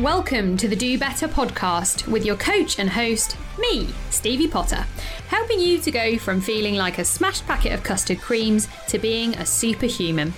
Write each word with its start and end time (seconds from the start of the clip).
Welcome 0.00 0.56
to 0.56 0.66
the 0.66 0.76
Do 0.76 0.98
Better 0.98 1.28
podcast 1.28 2.08
with 2.08 2.24
your 2.24 2.36
coach 2.36 2.78
and 2.78 2.88
host, 2.88 3.36
me, 3.58 3.86
Stevie 4.08 4.48
Potter, 4.48 4.86
helping 5.28 5.60
you 5.60 5.78
to 5.78 5.90
go 5.90 6.16
from 6.16 6.40
feeling 6.40 6.74
like 6.74 6.96
a 6.96 7.04
smashed 7.04 7.46
packet 7.46 7.74
of 7.74 7.82
custard 7.82 8.18
creams 8.18 8.66
to 8.88 8.98
being 8.98 9.34
a 9.34 9.44
superhuman. 9.44 10.32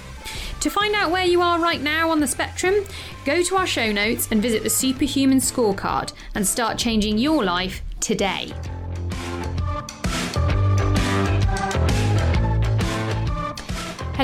To 0.63 0.69
find 0.69 0.96
out 0.96 1.13
where 1.13 1.25
you 1.25 1.43
are 1.43 1.61
right 1.61 1.81
now 1.81 2.11
on 2.11 2.19
the 2.19 2.27
spectrum, 2.27 2.75
go 3.25 3.41
to 3.41 3.57
our 3.57 3.67
show 3.69 3.93
notes 3.93 4.27
and 4.33 4.43
visit 4.43 4.64
the 4.64 4.69
Superhuman 4.69 5.39
Scorecard 5.39 6.13
and 6.35 6.45
start 6.45 6.77
changing 6.77 7.19
your 7.19 7.45
life 7.45 7.83
today. 8.01 8.53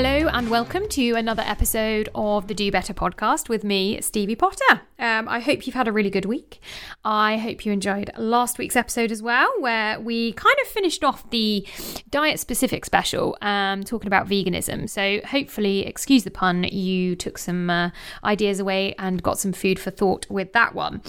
Hello 0.01 0.29
and 0.29 0.49
welcome 0.49 0.87
to 0.87 1.15
another 1.15 1.43
episode 1.45 2.07
of 2.15 2.47
the 2.47 2.53
Do 2.53 2.71
Better 2.71 2.93
podcast 2.93 3.49
with 3.49 3.65
me, 3.65 3.99
Stevie 3.99 4.33
Potter. 4.33 4.83
Um, 4.97 5.27
I 5.27 5.41
hope 5.41 5.67
you've 5.67 5.75
had 5.75 5.89
a 5.89 5.91
really 5.91 6.09
good 6.09 6.23
week. 6.23 6.61
I 7.03 7.35
hope 7.35 7.65
you 7.65 7.73
enjoyed 7.73 8.09
last 8.17 8.57
week's 8.57 8.77
episode 8.77 9.11
as 9.11 9.21
well, 9.21 9.51
where 9.59 9.99
we 9.99 10.31
kind 10.31 10.55
of 10.61 10.69
finished 10.69 11.03
off 11.03 11.29
the 11.31 11.67
diet 12.09 12.39
specific 12.39 12.85
special, 12.85 13.37
um, 13.41 13.83
talking 13.83 14.07
about 14.07 14.25
veganism. 14.25 14.89
So 14.89 15.19
hopefully, 15.27 15.85
excuse 15.85 16.23
the 16.23 16.31
pun, 16.31 16.63
you 16.63 17.17
took 17.17 17.37
some 17.37 17.69
uh, 17.69 17.89
ideas 18.23 18.61
away 18.61 18.95
and 18.97 19.21
got 19.21 19.37
some 19.37 19.51
food 19.51 19.79
for 19.79 19.91
thought 19.91 20.25
with 20.29 20.53
that 20.53 20.73
one. 20.73 21.01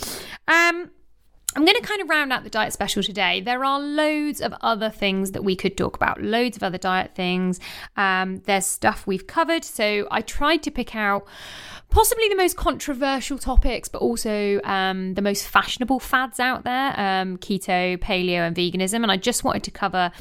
Um, 0.49 0.91
I'm 1.57 1.65
going 1.65 1.77
to 1.77 1.83
kind 1.83 2.01
of 2.01 2.09
round 2.09 2.33
out 2.33 2.45
the 2.45 2.51
diet 2.51 2.73
special 2.73 3.03
today. 3.03 3.41
There 3.41 3.65
are 3.65 3.81
loads 3.81 4.41
of 4.41 4.55
other 4.61 4.89
things 4.89 5.33
that 5.33 5.43
we 5.43 5.57
could 5.57 5.77
talk 5.77 5.97
about, 5.97 6.23
loads 6.23 6.57
of 6.57 6.63
other 6.63 6.79
diet 6.79 7.17
things. 7.17 7.59
Um, 7.97 8.41
there's 8.47 8.67
stuff 8.67 9.05
we've 9.05 9.27
covered. 9.27 9.65
So 9.65 10.07
I 10.13 10.21
tried 10.21 10.63
to 10.63 10.71
pick 10.71 10.95
out 10.95 11.27
possibly 11.91 12.29
the 12.29 12.37
most 12.37 12.57
controversial 12.57 13.39
topics, 13.39 13.89
but 13.89 13.99
also 13.99 14.61
um, 14.65 15.15
the 15.15 15.23
most 15.23 15.47
fashionable 15.47 15.99
fads 16.01 16.39
out 16.41 16.65
there 16.65 16.99
um, 16.99 17.37
keto, 17.39 17.99
paleo, 17.99 18.47
and 18.47 18.57
veganism. 18.57 19.03
And 19.03 19.11
I 19.11 19.17
just 19.17 19.45
wanted 19.45 19.65
to 19.65 19.71
cover 19.71 20.13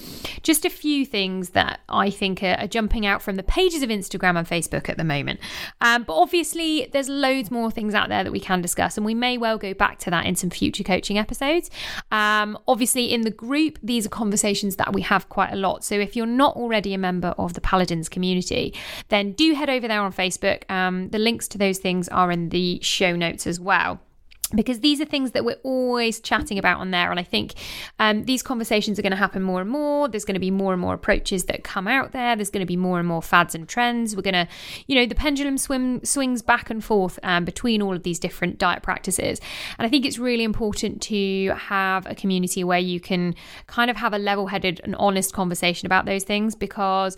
just 0.42 0.66
a 0.66 0.70
few 0.70 1.06
things 1.06 1.50
that 1.52 1.82
I 1.88 2.10
think 2.10 2.44
are, 2.44 2.56
are 2.60 2.68
jumping 2.68 3.06
out 3.06 3.22
from 3.22 3.36
the 3.36 3.44
pages 3.44 3.84
of 3.84 3.90
Instagram 3.90 4.38
and 4.38 4.48
Facebook 4.48 4.90
at 4.90 4.98
the 4.98 5.04
moment. 5.04 5.40
Um, 5.82 6.04
but 6.04 6.16
obviously, 6.16 6.90
there's 6.92 7.10
loads 7.10 7.52
more 7.52 7.70
things 7.70 7.94
out 7.94 8.10
there 8.10 8.24
that 8.24 8.32
we 8.32 8.40
can 8.40 8.62
discuss, 8.62 8.98
and 8.98 9.06
we 9.06 9.14
may 9.14 9.38
well 9.38 9.58
go 9.58 9.74
back 9.74 10.00
to 10.00 10.10
that 10.10 10.26
in 10.26 10.36
some 10.36 10.50
future 10.50 10.84
coaching 10.84 11.18
episodes. 11.18 11.70
Um, 12.12 12.58
obviously, 12.68 13.14
in 13.14 13.22
the 13.22 13.32
group, 13.32 13.78
these 13.84 14.06
are 14.06 14.10
conversations 14.10 14.78
that 14.78 14.94
we 14.94 15.02
have 15.04 15.30
quite 15.30 15.54
a 15.54 15.56
lot. 15.56 15.84
So 15.84 15.96
if 15.96 16.16
you're 16.16 16.26
not 16.26 16.56
already 16.56 16.94
a 16.94 16.98
member 16.98 17.30
of 17.38 17.54
the 17.54 17.62
Paladins 17.62 18.10
community, 18.10 18.74
then 19.10 19.34
do 19.34 19.54
head 19.54 19.70
over 19.70 19.88
there 19.88 20.02
on 20.02 20.12
Facebook. 20.12 20.70
Um, 20.70 21.10
the 21.10 21.20
links 21.20 21.48
to 21.50 21.59
those 21.60 21.78
things 21.78 22.08
are 22.10 22.32
in 22.32 22.50
the 22.50 22.80
show 22.82 23.16
notes 23.16 23.48
as 23.48 23.60
well. 23.60 24.00
Because 24.56 24.80
these 24.80 25.00
are 25.00 25.06
things 25.06 25.34
that 25.34 25.46
we're 25.46 25.60
always 25.62 26.20
chatting 26.20 26.58
about 26.58 26.80
on 26.80 26.90
there 26.90 27.12
and 27.12 27.20
i 27.20 27.24
think 27.24 27.54
um, 28.00 28.26
these 28.26 28.42
conversations 28.42 28.98
are 28.98 29.04
going 29.04 29.12
to 29.12 29.16
happen 29.18 29.44
more 29.44 29.62
and 29.62 29.70
more. 29.70 30.08
There's 30.08 30.26
going 30.26 30.34
to 30.34 30.40
be 30.40 30.50
more 30.50 30.74
and 30.74 30.82
more 30.82 30.96
approaches 30.96 31.44
that 31.44 31.64
come 31.64 31.88
out 31.88 32.14
there. 32.14 32.36
There's 32.36 32.50
going 32.50 32.66
to 32.66 32.68
be 32.68 32.76
more 32.76 32.98
and 32.98 33.08
more 33.08 33.22
fads 33.22 33.54
and 33.54 33.70
trends. 33.70 34.16
We're 34.16 34.24
going 34.24 34.34
to 34.34 34.48
you 34.88 34.96
know 34.96 35.06
the 35.06 35.14
pendulum 35.14 35.60
swim 35.60 36.04
swings 36.04 36.42
back 36.42 36.72
and 36.72 36.84
forth 36.84 37.20
um, 37.22 37.46
between 37.46 37.80
all 37.80 37.96
of 37.96 38.02
these 38.02 38.18
different 38.18 38.58
diet 38.58 38.82
practices. 38.82 39.40
And 39.78 39.86
i 39.86 39.90
think 39.90 40.04
it's 40.04 40.18
really 40.18 40.44
important 40.44 41.00
to 41.04 41.50
have 41.50 42.08
a 42.08 42.16
community 42.16 42.64
where 42.64 42.80
you 42.80 43.00
can 43.00 43.36
kind 43.68 43.92
of 43.92 43.98
have 43.98 44.14
a 44.14 44.18
level-headed 44.18 44.82
and 44.84 44.96
honest 44.96 45.32
conversation 45.32 45.86
about 45.86 46.06
those 46.06 46.24
things 46.24 46.56
because 46.56 47.18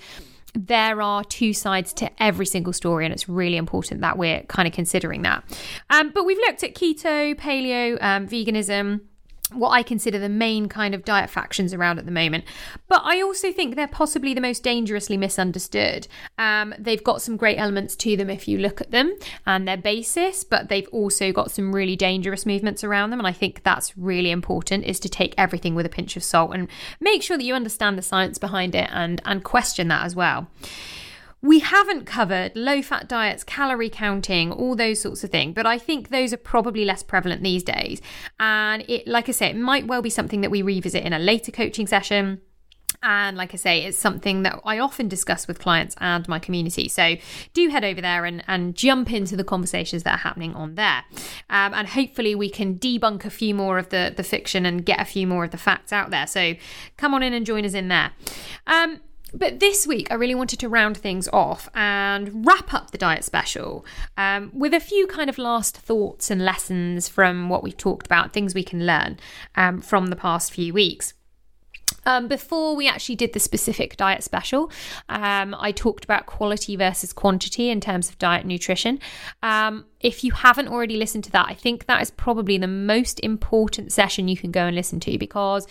there 0.53 1.01
are 1.01 1.23
two 1.23 1.53
sides 1.53 1.93
to 1.93 2.09
every 2.21 2.45
single 2.45 2.73
story, 2.73 3.05
and 3.05 3.13
it's 3.13 3.29
really 3.29 3.57
important 3.57 4.01
that 4.01 4.17
we're 4.17 4.41
kind 4.43 4.67
of 4.67 4.73
considering 4.73 5.21
that. 5.23 5.43
Um, 5.89 6.11
but 6.13 6.25
we've 6.25 6.37
looked 6.37 6.63
at 6.63 6.75
keto, 6.75 7.35
paleo, 7.35 8.01
um, 8.01 8.27
veganism 8.27 9.01
what 9.53 9.69
I 9.69 9.83
consider 9.83 10.19
the 10.19 10.29
main 10.29 10.67
kind 10.67 10.93
of 10.93 11.05
diet 11.05 11.29
factions 11.29 11.73
around 11.73 11.99
at 11.99 12.05
the 12.05 12.11
moment. 12.11 12.45
But 12.87 13.01
I 13.03 13.21
also 13.21 13.51
think 13.51 13.75
they're 13.75 13.87
possibly 13.87 14.33
the 14.33 14.41
most 14.41 14.63
dangerously 14.63 15.17
misunderstood. 15.17 16.07
Um, 16.37 16.73
they've 16.77 17.03
got 17.03 17.21
some 17.21 17.37
great 17.37 17.57
elements 17.57 17.95
to 17.97 18.15
them 18.17 18.29
if 18.29 18.47
you 18.47 18.57
look 18.57 18.81
at 18.81 18.91
them 18.91 19.17
and 19.45 19.67
their 19.67 19.77
basis, 19.77 20.43
but 20.43 20.69
they've 20.69 20.87
also 20.91 21.31
got 21.31 21.51
some 21.51 21.73
really 21.73 21.95
dangerous 21.95 22.45
movements 22.45 22.83
around 22.83 23.09
them. 23.09 23.19
And 23.19 23.27
I 23.27 23.33
think 23.33 23.63
that's 23.63 23.97
really 23.97 24.31
important 24.31 24.85
is 24.85 24.99
to 25.01 25.09
take 25.09 25.33
everything 25.37 25.75
with 25.75 25.85
a 25.85 25.89
pinch 25.89 26.15
of 26.15 26.23
salt 26.23 26.53
and 26.53 26.67
make 26.99 27.23
sure 27.23 27.37
that 27.37 27.43
you 27.43 27.53
understand 27.53 27.97
the 27.97 28.01
science 28.01 28.37
behind 28.37 28.75
it 28.75 28.89
and, 28.91 29.21
and 29.25 29.43
question 29.43 29.87
that 29.89 30.05
as 30.05 30.15
well. 30.15 30.47
We 31.41 31.59
haven't 31.59 32.05
covered 32.05 32.55
low 32.55 32.81
fat 32.81 33.07
diets, 33.07 33.43
calorie 33.43 33.89
counting, 33.89 34.51
all 34.51 34.75
those 34.75 35.01
sorts 35.01 35.23
of 35.23 35.31
things, 35.31 35.55
but 35.55 35.65
I 35.65 35.79
think 35.79 36.09
those 36.09 36.33
are 36.33 36.37
probably 36.37 36.85
less 36.85 37.01
prevalent 37.01 37.41
these 37.41 37.63
days. 37.63 37.99
And 38.39 38.83
it, 38.87 39.07
like 39.07 39.27
I 39.27 39.31
say, 39.31 39.47
it 39.47 39.57
might 39.57 39.87
well 39.87 40.01
be 40.01 40.11
something 40.11 40.41
that 40.41 40.51
we 40.51 40.61
revisit 40.61 41.03
in 41.03 41.13
a 41.13 41.19
later 41.19 41.51
coaching 41.51 41.87
session. 41.87 42.41
And 43.03 43.35
like 43.35 43.53
I 43.55 43.57
say, 43.57 43.83
it's 43.83 43.97
something 43.97 44.43
that 44.43 44.59
I 44.63 44.77
often 44.77 45.07
discuss 45.07 45.47
with 45.47 45.57
clients 45.57 45.95
and 45.99 46.27
my 46.27 46.37
community. 46.37 46.87
So 46.87 47.15
do 47.53 47.69
head 47.69 47.83
over 47.83 47.99
there 47.99 48.25
and, 48.25 48.43
and 48.47 48.75
jump 48.75 49.11
into 49.11 49.35
the 49.35 49.43
conversations 49.43 50.03
that 50.03 50.13
are 50.13 50.19
happening 50.19 50.53
on 50.53 50.75
there. 50.75 51.03
Um, 51.49 51.73
and 51.73 51.87
hopefully 51.87 52.35
we 52.35 52.51
can 52.51 52.77
debunk 52.77 53.25
a 53.25 53.31
few 53.31 53.55
more 53.55 53.79
of 53.79 53.89
the, 53.89 54.13
the 54.15 54.23
fiction 54.23 54.67
and 54.67 54.85
get 54.85 55.01
a 55.01 55.05
few 55.05 55.25
more 55.25 55.45
of 55.45 55.49
the 55.49 55.57
facts 55.57 55.91
out 55.91 56.11
there. 56.11 56.27
So 56.27 56.53
come 56.97 57.15
on 57.15 57.23
in 57.23 57.33
and 57.33 57.43
join 57.43 57.65
us 57.65 57.73
in 57.73 57.87
there. 57.87 58.11
Um, 58.67 59.01
but 59.33 59.59
this 59.59 59.87
week, 59.87 60.07
I 60.11 60.15
really 60.15 60.35
wanted 60.35 60.59
to 60.59 60.69
round 60.69 60.97
things 60.97 61.27
off 61.31 61.69
and 61.73 62.45
wrap 62.45 62.73
up 62.73 62.91
the 62.91 62.97
diet 62.97 63.23
special 63.23 63.85
um, 64.17 64.51
with 64.53 64.73
a 64.73 64.79
few 64.79 65.07
kind 65.07 65.29
of 65.29 65.37
last 65.37 65.77
thoughts 65.77 66.29
and 66.29 66.43
lessons 66.43 67.07
from 67.07 67.49
what 67.49 67.63
we've 67.63 67.77
talked 67.77 68.05
about, 68.05 68.33
things 68.33 68.53
we 68.53 68.63
can 68.63 68.85
learn 68.85 69.19
um, 69.55 69.81
from 69.81 70.07
the 70.07 70.15
past 70.15 70.53
few 70.53 70.73
weeks. 70.73 71.13
Um, 72.05 72.27
before 72.27 72.75
we 72.75 72.87
actually 72.87 73.15
did 73.15 73.33
the 73.33 73.39
specific 73.39 73.95
diet 73.95 74.23
special, 74.23 74.71
um, 75.07 75.55
I 75.59 75.71
talked 75.71 76.03
about 76.03 76.25
quality 76.25 76.75
versus 76.75 77.13
quantity 77.13 77.69
in 77.69 77.79
terms 77.79 78.09
of 78.09 78.17
diet 78.17 78.45
nutrition. 78.45 78.99
Um, 79.43 79.85
if 79.99 80.23
you 80.23 80.31
haven't 80.31 80.67
already 80.67 80.97
listened 80.97 81.23
to 81.25 81.31
that, 81.31 81.45
I 81.47 81.53
think 81.53 81.85
that 81.85 82.01
is 82.01 82.09
probably 82.09 82.57
the 82.57 82.67
most 82.67 83.19
important 83.19 83.91
session 83.91 84.27
you 84.27 84.37
can 84.37 84.51
go 84.51 84.65
and 84.65 84.75
listen 84.75 84.99
to 85.01 85.17
because 85.17 85.67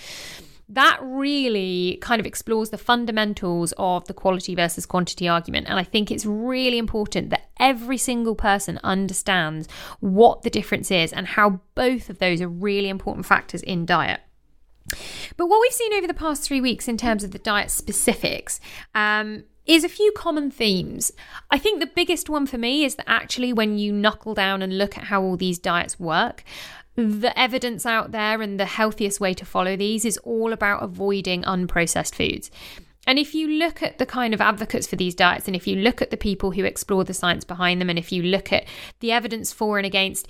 that 0.71 0.99
really 1.03 1.99
kind 2.01 2.21
of 2.21 2.27
explores 2.27 2.71
the 2.71 2.79
fundamentals 2.79 3.75
of 3.77 4.07
the 4.07 4.15
quality 4.15 4.55
versus 4.55 4.87
quantity 4.87 5.27
argument. 5.27 5.67
And 5.69 5.79
I 5.79 5.83
think 5.83 6.11
it's 6.11 6.25
really 6.25 6.79
important 6.79 7.31
that 7.31 7.51
every 7.59 7.99
single 7.99 8.37
person 8.37 8.79
understands 8.85 9.69
what 9.99 10.43
the 10.43 10.51
difference 10.51 10.91
is 10.91 11.13
and 11.13 11.27
how 11.27 11.61
both 11.75 12.09
of 12.09 12.19
those 12.19 12.41
are 12.41 12.49
really 12.49 12.89
important 12.89 13.27
factors 13.27 13.63
in 13.63 13.85
diet. 13.85 14.21
But 15.37 15.47
what 15.47 15.61
we've 15.61 15.73
seen 15.73 15.93
over 15.95 16.07
the 16.07 16.15
past 16.15 16.43
three 16.43 16.61
weeks 16.61 16.89
in 16.89 16.97
terms 16.97 17.25
of 17.25 17.33
the 17.33 17.39
diet 17.39 17.71
specifics 17.71 18.61
um, 18.95 19.45
is 19.67 19.85
a 19.85 19.89
few 19.89 20.13
common 20.13 20.51
themes. 20.51 21.13
I 21.51 21.59
think 21.59 21.81
the 21.81 21.87
biggest 21.87 22.29
one 22.29 22.47
for 22.47 22.59
me 22.59 22.85
is 22.85 22.97
that 22.97 23.09
actually, 23.09 23.53
when 23.53 23.79
you 23.79 23.93
knuckle 23.93 24.35
down 24.35 24.63
and 24.63 24.79
look 24.79 24.97
at 24.97 25.05
how 25.05 25.23
all 25.23 25.37
these 25.37 25.59
diets 25.59 26.01
work, 26.01 26.43
the 26.97 27.39
evidence 27.39 27.87
out 27.87 28.13
there 28.13 28.43
and 28.43 28.59
the 28.59 28.67
healthiest 28.67 29.21
way 29.21 29.35
to 29.35 29.45
follow 29.45 29.77
these 29.77 30.05
is 30.05 30.19
all 30.19 30.53
about 30.53 30.83
avoiding 30.83 31.43
unprocessed 31.43 32.15
foods. 32.15 32.51
And 33.07 33.19
if 33.19 33.35
you 33.35 33.49
look 33.49 33.83
at 33.83 33.99
the 33.99 34.07
kind 34.07 34.35
of 34.35 34.41
advocates 34.41 34.87
for 34.87 34.97
these 34.97 35.15
diets, 35.15 35.47
and 35.47 35.57
if 35.57 35.67
you 35.67 35.77
look 35.77 36.03
at 36.03 36.11
the 36.11 36.17
people 36.17 36.51
who 36.53 36.65
explore 36.65 37.05
the 37.05 37.15
science 37.15 37.45
behind 37.45 37.81
them, 37.81 37.89
and 37.89 37.99
if 37.99 38.13
you 38.13 38.23
look 38.23 38.53
at 38.53 38.67
the 39.01 39.11
evidence 39.11 39.53
for 39.53 39.79
and 39.79 39.87
against, 39.87 40.29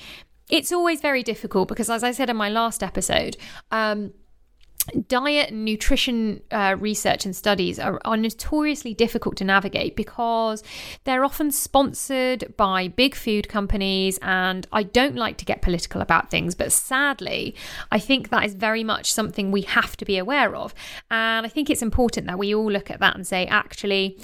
it's 0.48 0.72
always 0.72 1.00
very 1.00 1.22
difficult 1.22 1.68
because, 1.68 1.90
as 1.90 2.04
I 2.04 2.12
said 2.12 2.30
in 2.30 2.36
my 2.36 2.48
last 2.48 2.82
episode, 2.82 3.36
um, 3.70 4.12
diet 5.08 5.50
and 5.50 5.64
nutrition 5.64 6.42
uh, 6.50 6.76
research 6.78 7.24
and 7.24 7.34
studies 7.34 7.78
are, 7.78 8.00
are, 8.04 8.16
notoriously 8.16 8.92
difficult 8.92 9.36
to 9.36 9.44
navigate 9.44 9.96
because 9.96 10.62
they're 11.04 11.24
often 11.24 11.50
sponsored 11.50 12.54
by 12.56 12.88
big 12.88 13.14
food 13.14 13.48
companies 13.48 14.18
and 14.20 14.66
i 14.72 14.82
don't 14.82 15.16
like 15.16 15.36
to 15.36 15.44
get 15.44 15.62
political 15.62 16.00
about 16.00 16.30
things 16.30 16.54
but 16.54 16.72
sadly 16.72 17.54
i 17.90 17.98
think 17.98 18.28
that 18.28 18.44
is 18.44 18.54
very 18.54 18.84
much 18.84 19.12
something 19.12 19.50
we 19.50 19.62
have 19.62 19.96
to 19.96 20.04
be 20.04 20.18
aware 20.18 20.54
of. 20.54 20.74
And 21.10 21.46
i 21.46 21.48
think 21.48 21.70
it's 21.70 21.82
important 21.82 22.26
that 22.26 22.38
we 22.38 22.54
all 22.54 22.70
look 22.70 22.90
at 22.90 23.00
that 23.00 23.14
and 23.14 23.26
say 23.26 23.46
actually 23.46 24.18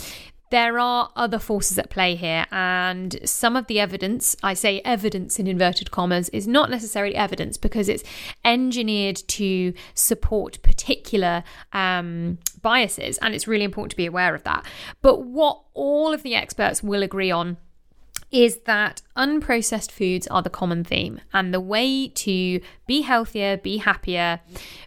there 0.50 0.78
are 0.78 1.10
other 1.16 1.38
forces 1.38 1.78
at 1.78 1.90
play 1.90 2.14
here, 2.14 2.46
and 2.50 3.18
some 3.24 3.56
of 3.56 3.66
the 3.66 3.80
evidence, 3.80 4.36
I 4.42 4.54
say 4.54 4.80
evidence 4.84 5.38
in 5.38 5.46
inverted 5.46 5.90
commas, 5.90 6.28
is 6.30 6.46
not 6.46 6.70
necessarily 6.70 7.14
evidence 7.14 7.56
because 7.56 7.88
it's 7.88 8.04
engineered 8.44 9.16
to 9.28 9.72
support 9.94 10.62
particular 10.62 11.42
um, 11.72 12.38
biases, 12.62 13.18
and 13.18 13.34
it's 13.34 13.48
really 13.48 13.64
important 13.64 13.90
to 13.90 13.96
be 13.96 14.06
aware 14.06 14.34
of 14.34 14.44
that. 14.44 14.64
But 15.02 15.22
what 15.22 15.62
all 15.74 16.12
of 16.12 16.22
the 16.22 16.34
experts 16.34 16.82
will 16.82 17.02
agree 17.02 17.30
on 17.30 17.56
is 18.30 18.58
that 18.66 19.02
unprocessed 19.16 19.90
foods 19.90 20.26
are 20.26 20.42
the 20.42 20.50
common 20.50 20.84
theme. 20.84 21.20
And 21.32 21.54
the 21.54 21.60
way 21.60 22.08
to 22.08 22.60
be 22.86 23.02
healthier, 23.02 23.56
be 23.56 23.78
happier, 23.78 24.40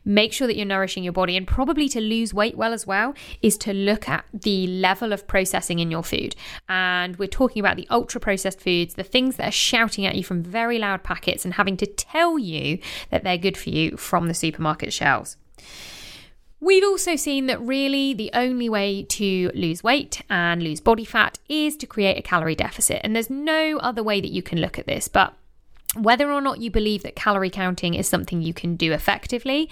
make 0.03 0.33
sure 0.33 0.47
that 0.47 0.55
you're 0.55 0.65
nourishing 0.65 1.03
your 1.03 1.13
body, 1.13 1.37
and 1.37 1.47
probably 1.47 1.87
to 1.89 2.01
lose 2.01 2.33
weight 2.33 2.57
well 2.57 2.73
as 2.73 2.85
well, 2.85 3.13
is 3.41 3.57
to 3.59 3.73
look 3.73 4.09
at 4.09 4.25
the 4.33 4.67
level 4.67 5.13
of 5.13 5.27
processing 5.27 5.79
in 5.79 5.89
your 5.89 6.03
food. 6.03 6.35
And 6.67 7.17
we're 7.17 7.27
talking 7.27 7.59
about 7.59 7.77
the 7.77 7.87
ultra 7.89 8.19
processed 8.19 8.59
foods, 8.59 8.95
the 8.95 9.03
things 9.03 9.37
that 9.37 9.47
are 9.47 9.51
shouting 9.51 10.05
at 10.05 10.15
you 10.15 10.23
from 10.23 10.43
very 10.43 10.77
loud 10.77 11.03
packets 11.03 11.45
and 11.45 11.53
having 11.53 11.77
to 11.77 11.85
tell 11.85 12.37
you 12.37 12.79
that 13.09 13.23
they're 13.23 13.37
good 13.37 13.57
for 13.57 13.69
you 13.69 13.97
from 13.97 14.27
the 14.27 14.33
supermarket 14.33 14.91
shelves. 14.91 15.37
We've 16.61 16.83
also 16.83 17.15
seen 17.15 17.45
that 17.47 17.61
really 17.61 18.13
the 18.13 18.31
only 18.33 18.67
way 18.67 19.03
to 19.03 19.49
lose 19.53 19.81
weight 19.81 20.21
and 20.29 20.61
lose 20.61 20.81
body 20.81 21.05
fat 21.05 21.39
is 21.47 21.77
to 21.77 21.87
create 21.87 22.17
a 22.17 22.21
calorie 22.21 22.55
deficit. 22.55 22.99
And 23.03 23.15
there's 23.15 23.29
no 23.29 23.77
other 23.77 24.03
way 24.03 24.19
that 24.19 24.31
you 24.31 24.43
can 24.43 24.59
look 24.59 24.77
at 24.77 24.85
this. 24.85 25.07
But 25.07 25.33
whether 25.95 26.31
or 26.31 26.41
not 26.41 26.59
you 26.59 26.69
believe 26.69 27.03
that 27.03 27.15
calorie 27.15 27.49
counting 27.49 27.93
is 27.93 28.07
something 28.07 28.41
you 28.41 28.53
can 28.53 28.75
do 28.75 28.91
effectively 28.91 29.69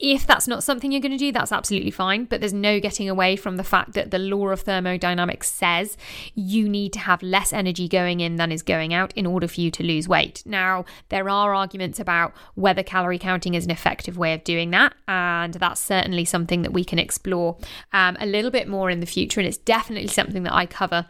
if 0.00 0.26
that's 0.26 0.48
not 0.48 0.64
something 0.64 0.90
you're 0.90 1.00
going 1.00 1.12
to 1.12 1.18
do, 1.18 1.30
that's 1.30 1.52
absolutely 1.52 1.90
fine. 1.90 2.24
But 2.24 2.40
there's 2.40 2.54
no 2.54 2.80
getting 2.80 3.08
away 3.08 3.36
from 3.36 3.56
the 3.56 3.64
fact 3.64 3.92
that 3.92 4.10
the 4.10 4.18
law 4.18 4.48
of 4.48 4.62
thermodynamics 4.62 5.50
says 5.50 5.98
you 6.34 6.68
need 6.68 6.94
to 6.94 6.98
have 7.00 7.22
less 7.22 7.52
energy 7.52 7.86
going 7.86 8.20
in 8.20 8.36
than 8.36 8.50
is 8.50 8.62
going 8.62 8.94
out 8.94 9.12
in 9.12 9.26
order 9.26 9.46
for 9.46 9.60
you 9.60 9.70
to 9.72 9.82
lose 9.82 10.08
weight. 10.08 10.42
Now, 10.46 10.86
there 11.10 11.28
are 11.28 11.54
arguments 11.54 12.00
about 12.00 12.32
whether 12.54 12.82
calorie 12.82 13.18
counting 13.18 13.54
is 13.54 13.66
an 13.66 13.70
effective 13.70 14.16
way 14.16 14.32
of 14.32 14.42
doing 14.42 14.70
that. 14.70 14.94
And 15.06 15.54
that's 15.54 15.80
certainly 15.80 16.24
something 16.24 16.62
that 16.62 16.72
we 16.72 16.82
can 16.82 16.98
explore 16.98 17.58
um, 17.92 18.16
a 18.18 18.26
little 18.26 18.50
bit 18.50 18.68
more 18.68 18.88
in 18.88 19.00
the 19.00 19.06
future. 19.06 19.38
And 19.38 19.46
it's 19.46 19.58
definitely 19.58 20.08
something 20.08 20.44
that 20.44 20.54
I 20.54 20.64
cover 20.64 21.06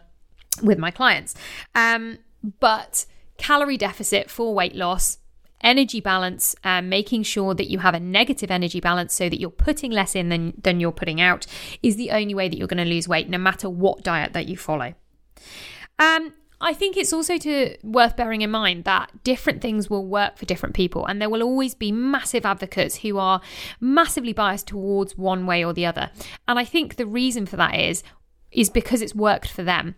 with 0.61 0.77
my 0.77 0.91
clients. 0.91 1.33
Um, 1.75 2.17
but 2.59 3.05
calorie 3.37 3.77
deficit 3.77 4.29
for 4.29 4.53
weight 4.53 4.75
loss 4.75 5.17
energy 5.63 5.99
balance, 5.99 6.55
um, 6.63 6.89
making 6.89 7.23
sure 7.23 7.53
that 7.53 7.69
you 7.69 7.79
have 7.79 7.93
a 7.93 7.99
negative 7.99 8.51
energy 8.51 8.79
balance 8.79 9.13
so 9.13 9.29
that 9.29 9.39
you're 9.39 9.49
putting 9.49 9.91
less 9.91 10.15
in 10.15 10.29
than, 10.29 10.53
than 10.61 10.79
you're 10.79 10.91
putting 10.91 11.21
out, 11.21 11.45
is 11.81 11.95
the 11.95 12.11
only 12.11 12.33
way 12.33 12.49
that 12.49 12.57
you're 12.57 12.67
going 12.67 12.83
to 12.83 12.89
lose 12.89 13.07
weight, 13.07 13.29
no 13.29 13.37
matter 13.37 13.69
what 13.69 14.03
diet 14.03 14.33
that 14.33 14.47
you 14.47 14.57
follow. 14.57 14.93
Um, 15.99 16.33
I 16.63 16.73
think 16.73 16.95
it's 16.95 17.11
also 17.11 17.37
to 17.37 17.75
worth 17.83 18.15
bearing 18.15 18.41
in 18.41 18.51
mind 18.51 18.83
that 18.83 19.23
different 19.23 19.61
things 19.61 19.89
will 19.89 20.05
work 20.05 20.37
for 20.37 20.45
different 20.45 20.75
people, 20.75 21.05
and 21.05 21.19
there 21.19 21.29
will 21.29 21.41
always 21.41 21.73
be 21.73 21.91
massive 21.91 22.45
advocates 22.45 22.97
who 22.97 23.17
are 23.17 23.41
massively 23.79 24.31
biased 24.31 24.67
towards 24.67 25.17
one 25.17 25.47
way 25.47 25.65
or 25.65 25.73
the 25.73 25.87
other. 25.87 26.11
And 26.47 26.59
I 26.59 26.65
think 26.65 26.95
the 26.95 27.07
reason 27.07 27.45
for 27.45 27.57
that 27.57 27.79
is 27.79 28.03
is 28.51 28.69
because 28.69 29.01
it's 29.01 29.15
worked 29.15 29.49
for 29.49 29.63
them. 29.63 29.95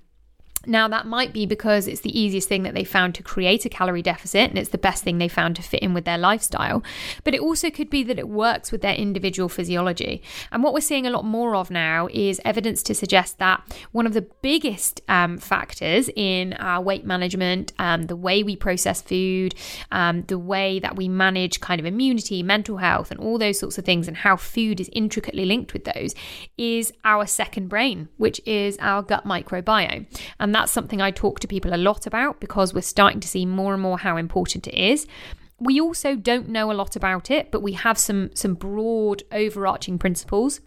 Now, 0.66 0.88
that 0.88 1.06
might 1.06 1.34
be 1.34 1.46
because 1.46 1.88
it's 1.88 2.02
the 2.02 2.18
easiest 2.18 2.48
thing 2.48 2.64
that 2.64 2.74
they 2.74 2.86
found 2.86 3.16
to 3.16 3.24
create 3.24 3.66
a 3.66 3.70
calorie 3.70 4.02
deficit 4.02 4.50
and 4.50 4.58
it's 4.58 4.70
the 4.70 4.78
best 4.78 5.04
thing 5.04 5.18
they 5.18 5.28
found 5.28 5.58
to 5.58 5.62
fit 5.62 5.82
in 5.82 5.94
with 5.94 6.06
their 6.06 6.18
lifestyle. 6.18 6.84
But 7.24 7.34
it 7.34 7.42
also 7.42 7.70
could 7.70 7.90
be 7.90 8.04
that 8.04 8.20
it 8.20 8.30
works 8.30 8.72
with 8.72 8.82
their 8.82 8.96
individual 8.96 9.50
physiology. 9.50 10.22
And 10.52 10.64
what 10.64 10.74
we're 10.74 10.80
seeing 10.80 11.06
a 11.06 11.10
lot 11.10 11.26
more 11.26 11.56
of 11.56 11.70
now 11.70 12.08
is 12.14 12.40
evidence 12.46 12.82
to 12.84 12.96
suggest 12.96 13.40
that 13.40 13.62
one 13.92 14.06
of 14.06 14.14
the 14.14 14.22
biggest 14.22 15.02
um, 15.10 15.38
factors 15.38 16.10
in 16.16 16.54
our 16.54 16.82
weight 16.82 17.06
management, 17.06 17.74
um, 17.80 18.04
the 18.04 18.16
way 18.16 18.42
we 18.42 18.56
process 18.56 19.02
food, 19.02 19.56
um, 19.92 20.24
the 20.24 20.40
way 20.40 20.80
that 20.80 20.96
we 20.96 21.10
manage 21.10 21.60
kind 21.60 21.80
of 21.80 21.86
immunity, 21.86 22.42
mental 22.42 22.78
health, 22.78 23.12
and 23.12 23.20
all 23.20 23.38
those 23.38 23.60
sorts 23.60 23.78
of 23.78 23.84
things, 23.84 24.08
and 24.08 24.18
how 24.18 24.38
food 24.38 24.80
is 24.80 24.90
intricately 24.94 25.46
linked 25.46 25.74
with 25.74 25.84
those, 25.84 26.16
is 26.58 26.94
our 27.04 27.26
second 27.26 27.68
brain, 27.68 28.08
which 28.18 28.40
is 28.46 28.78
our 28.80 29.02
gut 29.02 29.26
microbiome. 29.26 30.06
And 30.40 30.53
and 30.54 30.62
that's 30.62 30.72
something 30.72 31.02
I 31.02 31.10
talk 31.10 31.40
to 31.40 31.48
people 31.48 31.74
a 31.74 31.78
lot 31.78 32.06
about 32.06 32.40
because 32.40 32.76
we're 32.76 32.82
starting 32.82 33.20
to 33.22 33.28
see 33.28 33.44
more 33.44 33.74
and 33.74 33.82
more 33.82 33.98
how 33.98 34.18
important 34.18 34.68
it 34.68 34.76
is. 34.76 35.08
We 35.60 35.82
also 35.82 36.16
don't 36.16 36.48
know 36.48 36.72
a 36.72 36.74
lot 36.74 36.96
about 36.96 37.32
it, 37.32 37.50
but 37.50 37.64
we 37.64 37.72
have 37.72 37.98
some 37.98 38.30
some 38.36 38.54
broad 38.54 39.24
overarching 39.32 39.98
principles 39.98 40.62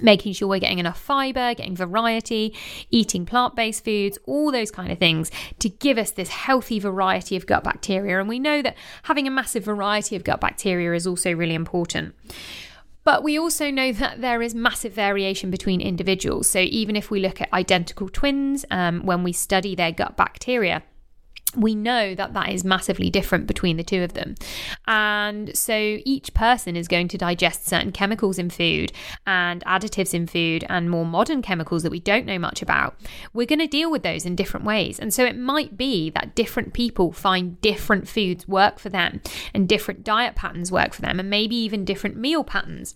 making 0.00 0.32
sure 0.32 0.48
we're 0.48 0.60
getting 0.60 0.78
enough 0.78 0.98
fiber, 0.98 1.52
getting 1.52 1.76
variety, 1.76 2.54
eating 2.90 3.26
plant 3.26 3.56
based 3.56 3.84
foods, 3.84 4.16
all 4.24 4.50
those 4.50 4.70
kind 4.70 4.90
of 4.90 4.98
things 4.98 5.30
to 5.58 5.68
give 5.68 5.98
us 5.98 6.12
this 6.12 6.30
healthy 6.30 6.78
variety 6.78 7.36
of 7.36 7.44
gut 7.44 7.62
bacteria. 7.62 8.20
And 8.20 8.28
we 8.28 8.38
know 8.38 8.62
that 8.62 8.76
having 9.02 9.26
a 9.26 9.30
massive 9.30 9.64
variety 9.64 10.16
of 10.16 10.24
gut 10.24 10.40
bacteria 10.40 10.94
is 10.94 11.06
also 11.06 11.32
really 11.32 11.54
important. 11.54 12.14
But 13.02 13.22
we 13.22 13.38
also 13.38 13.70
know 13.70 13.92
that 13.92 14.20
there 14.20 14.42
is 14.42 14.54
massive 14.54 14.92
variation 14.92 15.50
between 15.50 15.80
individuals. 15.80 16.50
So 16.50 16.58
even 16.60 16.96
if 16.96 17.10
we 17.10 17.20
look 17.20 17.40
at 17.40 17.52
identical 17.52 18.08
twins, 18.08 18.64
um, 18.70 19.06
when 19.06 19.22
we 19.22 19.32
study 19.32 19.74
their 19.74 19.92
gut 19.92 20.16
bacteria, 20.16 20.82
we 21.56 21.74
know 21.74 22.14
that 22.14 22.32
that 22.34 22.50
is 22.50 22.64
massively 22.64 23.10
different 23.10 23.46
between 23.46 23.76
the 23.76 23.84
two 23.84 24.02
of 24.02 24.14
them. 24.14 24.34
And 24.86 25.56
so 25.56 25.98
each 26.04 26.32
person 26.34 26.76
is 26.76 26.88
going 26.88 27.08
to 27.08 27.18
digest 27.18 27.66
certain 27.66 27.92
chemicals 27.92 28.38
in 28.38 28.50
food 28.50 28.92
and 29.26 29.64
additives 29.64 30.14
in 30.14 30.26
food 30.26 30.64
and 30.68 30.90
more 30.90 31.04
modern 31.04 31.42
chemicals 31.42 31.82
that 31.82 31.90
we 31.90 32.00
don't 32.00 32.26
know 32.26 32.38
much 32.38 32.62
about. 32.62 32.96
We're 33.32 33.46
going 33.46 33.58
to 33.58 33.66
deal 33.66 33.90
with 33.90 34.02
those 34.02 34.24
in 34.24 34.36
different 34.36 34.66
ways. 34.66 34.98
And 34.98 35.12
so 35.12 35.24
it 35.24 35.36
might 35.36 35.76
be 35.76 36.10
that 36.10 36.34
different 36.34 36.72
people 36.72 37.12
find 37.12 37.60
different 37.60 38.08
foods 38.08 38.46
work 38.46 38.78
for 38.78 38.88
them 38.88 39.20
and 39.52 39.68
different 39.68 40.04
diet 40.04 40.36
patterns 40.36 40.70
work 40.70 40.94
for 40.94 41.02
them 41.02 41.18
and 41.18 41.28
maybe 41.28 41.56
even 41.56 41.84
different 41.84 42.16
meal 42.16 42.44
patterns 42.44 42.94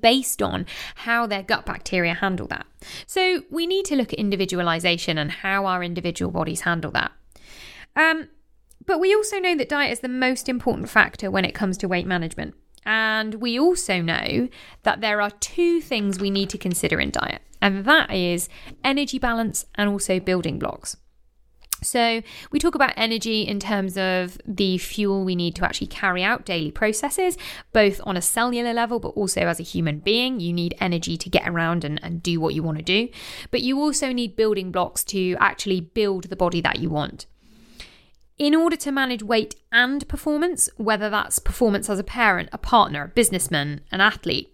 based 0.00 0.42
on 0.42 0.66
how 0.96 1.26
their 1.26 1.42
gut 1.42 1.66
bacteria 1.66 2.14
handle 2.14 2.46
that. 2.46 2.66
So 3.06 3.42
we 3.50 3.66
need 3.66 3.84
to 3.86 3.96
look 3.96 4.12
at 4.12 4.18
individualization 4.18 5.18
and 5.18 5.30
how 5.30 5.66
our 5.66 5.82
individual 5.82 6.30
bodies 6.30 6.62
handle 6.62 6.90
that. 6.92 7.12
Um, 7.96 8.28
but 8.86 9.00
we 9.00 9.14
also 9.14 9.38
know 9.38 9.56
that 9.56 9.68
diet 9.68 9.92
is 9.92 10.00
the 10.00 10.08
most 10.08 10.48
important 10.48 10.88
factor 10.88 11.30
when 11.30 11.44
it 11.44 11.54
comes 11.54 11.76
to 11.78 11.88
weight 11.88 12.06
management. 12.06 12.54
And 12.84 13.36
we 13.36 13.58
also 13.58 14.02
know 14.02 14.48
that 14.82 15.00
there 15.00 15.22
are 15.22 15.30
two 15.30 15.80
things 15.80 16.20
we 16.20 16.30
need 16.30 16.50
to 16.50 16.58
consider 16.58 17.00
in 17.00 17.10
diet, 17.10 17.40
and 17.62 17.84
that 17.86 18.10
is 18.10 18.48
energy 18.82 19.18
balance 19.18 19.64
and 19.74 19.88
also 19.88 20.20
building 20.20 20.58
blocks. 20.58 20.96
So, 21.82 22.22
we 22.50 22.58
talk 22.58 22.74
about 22.74 22.94
energy 22.96 23.42
in 23.42 23.60
terms 23.60 23.98
of 23.98 24.38
the 24.46 24.78
fuel 24.78 25.24
we 25.24 25.34
need 25.34 25.54
to 25.56 25.64
actually 25.64 25.88
carry 25.88 26.22
out 26.22 26.46
daily 26.46 26.70
processes, 26.70 27.36
both 27.72 28.00
on 28.04 28.16
a 28.16 28.22
cellular 28.22 28.72
level, 28.72 29.00
but 29.00 29.08
also 29.08 29.42
as 29.42 29.60
a 29.60 29.64
human 29.64 29.98
being. 29.98 30.40
You 30.40 30.52
need 30.52 30.74
energy 30.80 31.18
to 31.18 31.28
get 31.28 31.46
around 31.46 31.84
and, 31.84 32.00
and 32.02 32.22
do 32.22 32.40
what 32.40 32.54
you 32.54 32.62
want 32.62 32.78
to 32.78 32.84
do. 32.84 33.08
But 33.50 33.60
you 33.60 33.78
also 33.80 34.12
need 34.12 34.34
building 34.34 34.72
blocks 34.72 35.04
to 35.04 35.36
actually 35.40 35.80
build 35.80 36.24
the 36.24 36.36
body 36.36 36.62
that 36.62 36.78
you 36.78 36.88
want. 36.88 37.26
In 38.36 38.52
order 38.52 38.76
to 38.76 38.90
manage 38.90 39.22
weight 39.22 39.54
and 39.70 40.06
performance, 40.08 40.68
whether 40.76 41.08
that's 41.08 41.38
performance 41.38 41.88
as 41.88 42.00
a 42.00 42.04
parent, 42.04 42.48
a 42.52 42.58
partner, 42.58 43.04
a 43.04 43.08
businessman, 43.08 43.82
an 43.92 44.00
athlete, 44.00 44.50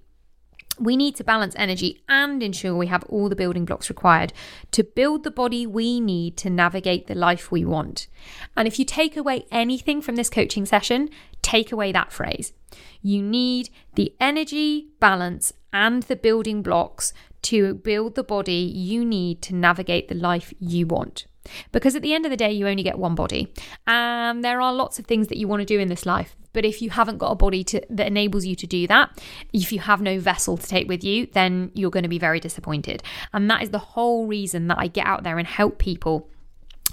we 0.78 0.98
need 0.98 1.16
to 1.16 1.24
balance 1.24 1.54
energy 1.56 2.02
and 2.06 2.42
ensure 2.42 2.76
we 2.76 2.88
have 2.88 3.04
all 3.04 3.30
the 3.30 3.36
building 3.36 3.64
blocks 3.64 3.88
required 3.88 4.34
to 4.72 4.84
build 4.84 5.24
the 5.24 5.30
body 5.30 5.66
we 5.66 5.98
need 5.98 6.36
to 6.38 6.50
navigate 6.50 7.06
the 7.06 7.14
life 7.14 7.50
we 7.50 7.64
want. 7.64 8.06
And 8.54 8.68
if 8.68 8.78
you 8.78 8.84
take 8.84 9.16
away 9.16 9.46
anything 9.50 10.02
from 10.02 10.16
this 10.16 10.30
coaching 10.30 10.66
session, 10.66 11.08
take 11.40 11.72
away 11.72 11.90
that 11.92 12.12
phrase. 12.12 12.52
You 13.00 13.22
need 13.22 13.70
the 13.94 14.14
energy, 14.20 14.88
balance, 15.00 15.54
and 15.72 16.02
the 16.02 16.16
building 16.16 16.62
blocks 16.62 17.14
to 17.42 17.74
build 17.74 18.14
the 18.14 18.24
body 18.24 18.52
you 18.52 19.06
need 19.06 19.40
to 19.42 19.54
navigate 19.54 20.08
the 20.08 20.14
life 20.14 20.52
you 20.58 20.86
want. 20.86 21.24
Because 21.72 21.96
at 21.96 22.02
the 22.02 22.14
end 22.14 22.26
of 22.26 22.30
the 22.30 22.36
day, 22.36 22.52
you 22.52 22.68
only 22.68 22.82
get 22.82 22.98
one 22.98 23.14
body. 23.14 23.52
And 23.86 24.44
there 24.44 24.60
are 24.60 24.72
lots 24.72 24.98
of 24.98 25.06
things 25.06 25.28
that 25.28 25.38
you 25.38 25.48
want 25.48 25.60
to 25.60 25.66
do 25.66 25.78
in 25.78 25.88
this 25.88 26.06
life. 26.06 26.36
But 26.52 26.64
if 26.64 26.82
you 26.82 26.90
haven't 26.90 27.18
got 27.18 27.30
a 27.30 27.36
body 27.36 27.62
to, 27.64 27.80
that 27.90 28.06
enables 28.06 28.44
you 28.44 28.54
to 28.56 28.66
do 28.66 28.86
that, 28.88 29.22
if 29.52 29.72
you 29.72 29.78
have 29.80 30.00
no 30.00 30.18
vessel 30.18 30.56
to 30.56 30.66
take 30.66 30.88
with 30.88 31.04
you, 31.04 31.26
then 31.32 31.70
you're 31.74 31.90
going 31.90 32.02
to 32.02 32.08
be 32.08 32.18
very 32.18 32.40
disappointed. 32.40 33.02
And 33.32 33.48
that 33.50 33.62
is 33.62 33.70
the 33.70 33.78
whole 33.78 34.26
reason 34.26 34.68
that 34.68 34.78
I 34.78 34.88
get 34.88 35.06
out 35.06 35.22
there 35.22 35.38
and 35.38 35.46
help 35.46 35.78
people 35.78 36.28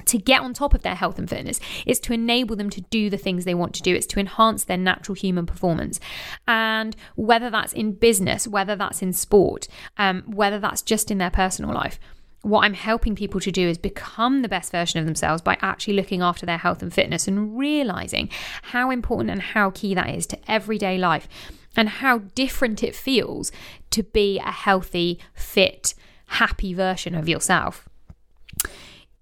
to 0.06 0.18
get 0.20 0.42
on 0.42 0.54
top 0.54 0.75
of 0.75 0.84
their 0.84 0.96
health 0.96 1.18
and 1.18 1.30
fitness. 1.30 1.60
It's 1.86 2.00
to 2.01 2.13
enable 2.13 2.56
them 2.56 2.70
to 2.70 2.82
do 2.82 3.10
the 3.10 3.18
things 3.18 3.46
they 3.46 3.56
want 3.56 3.74
to 3.75 3.82
do. 3.82 3.96
It's 3.96 4.06
to 4.08 4.20
enhance 4.20 4.63
their 4.63 4.77
natural 4.77 5.16
human 5.16 5.46
performance. 5.46 6.00
And 6.48 6.96
whether 7.16 7.50
that's 7.50 7.74
in 7.74 7.94
business, 7.94 8.48
whether 8.48 8.75
that's 8.75 9.01
in 9.01 9.12
sport, 9.12 9.68
um, 9.98 10.24
whether 10.27 10.60
that's 10.60 10.84
just 10.84 11.10
in 11.10 11.18
their 11.18 11.32
personal 11.32 11.74
life, 11.74 12.00
what 12.41 12.62
I'm 12.62 12.74
helping 12.74 13.15
people 13.15 13.39
to 13.41 13.51
do 13.51 13.67
is 13.67 13.77
become 13.77 14.41
the 14.41 14.50
best 14.50 14.72
version 14.72 15.00
of 15.00 15.06
themselves 15.06 15.41
by 15.41 15.58
actually 15.62 15.96
looking 15.96 16.22
after 16.22 16.46
their 16.46 16.58
health 16.58 16.82
and 16.82 16.94
fitness 16.94 17.27
and 17.27 17.58
realizing 17.58 18.29
how 18.62 18.91
important 18.91 19.29
and 19.29 19.41
how 19.41 19.72
key 19.72 19.94
that 19.96 20.10
is 20.10 20.27
to 20.27 20.39
everyday 20.48 20.98
life 20.98 21.27
and 21.75 21.89
how 21.89 22.20
different 22.36 22.84
it 22.84 22.96
feels 22.96 23.51
to 23.91 24.03
be 24.03 24.39
a 24.39 24.51
healthy, 24.51 25.20
fit, 25.34 25.94
happy 26.27 26.74
version 26.74 27.15
of 27.15 27.27
yourself. 27.27 27.88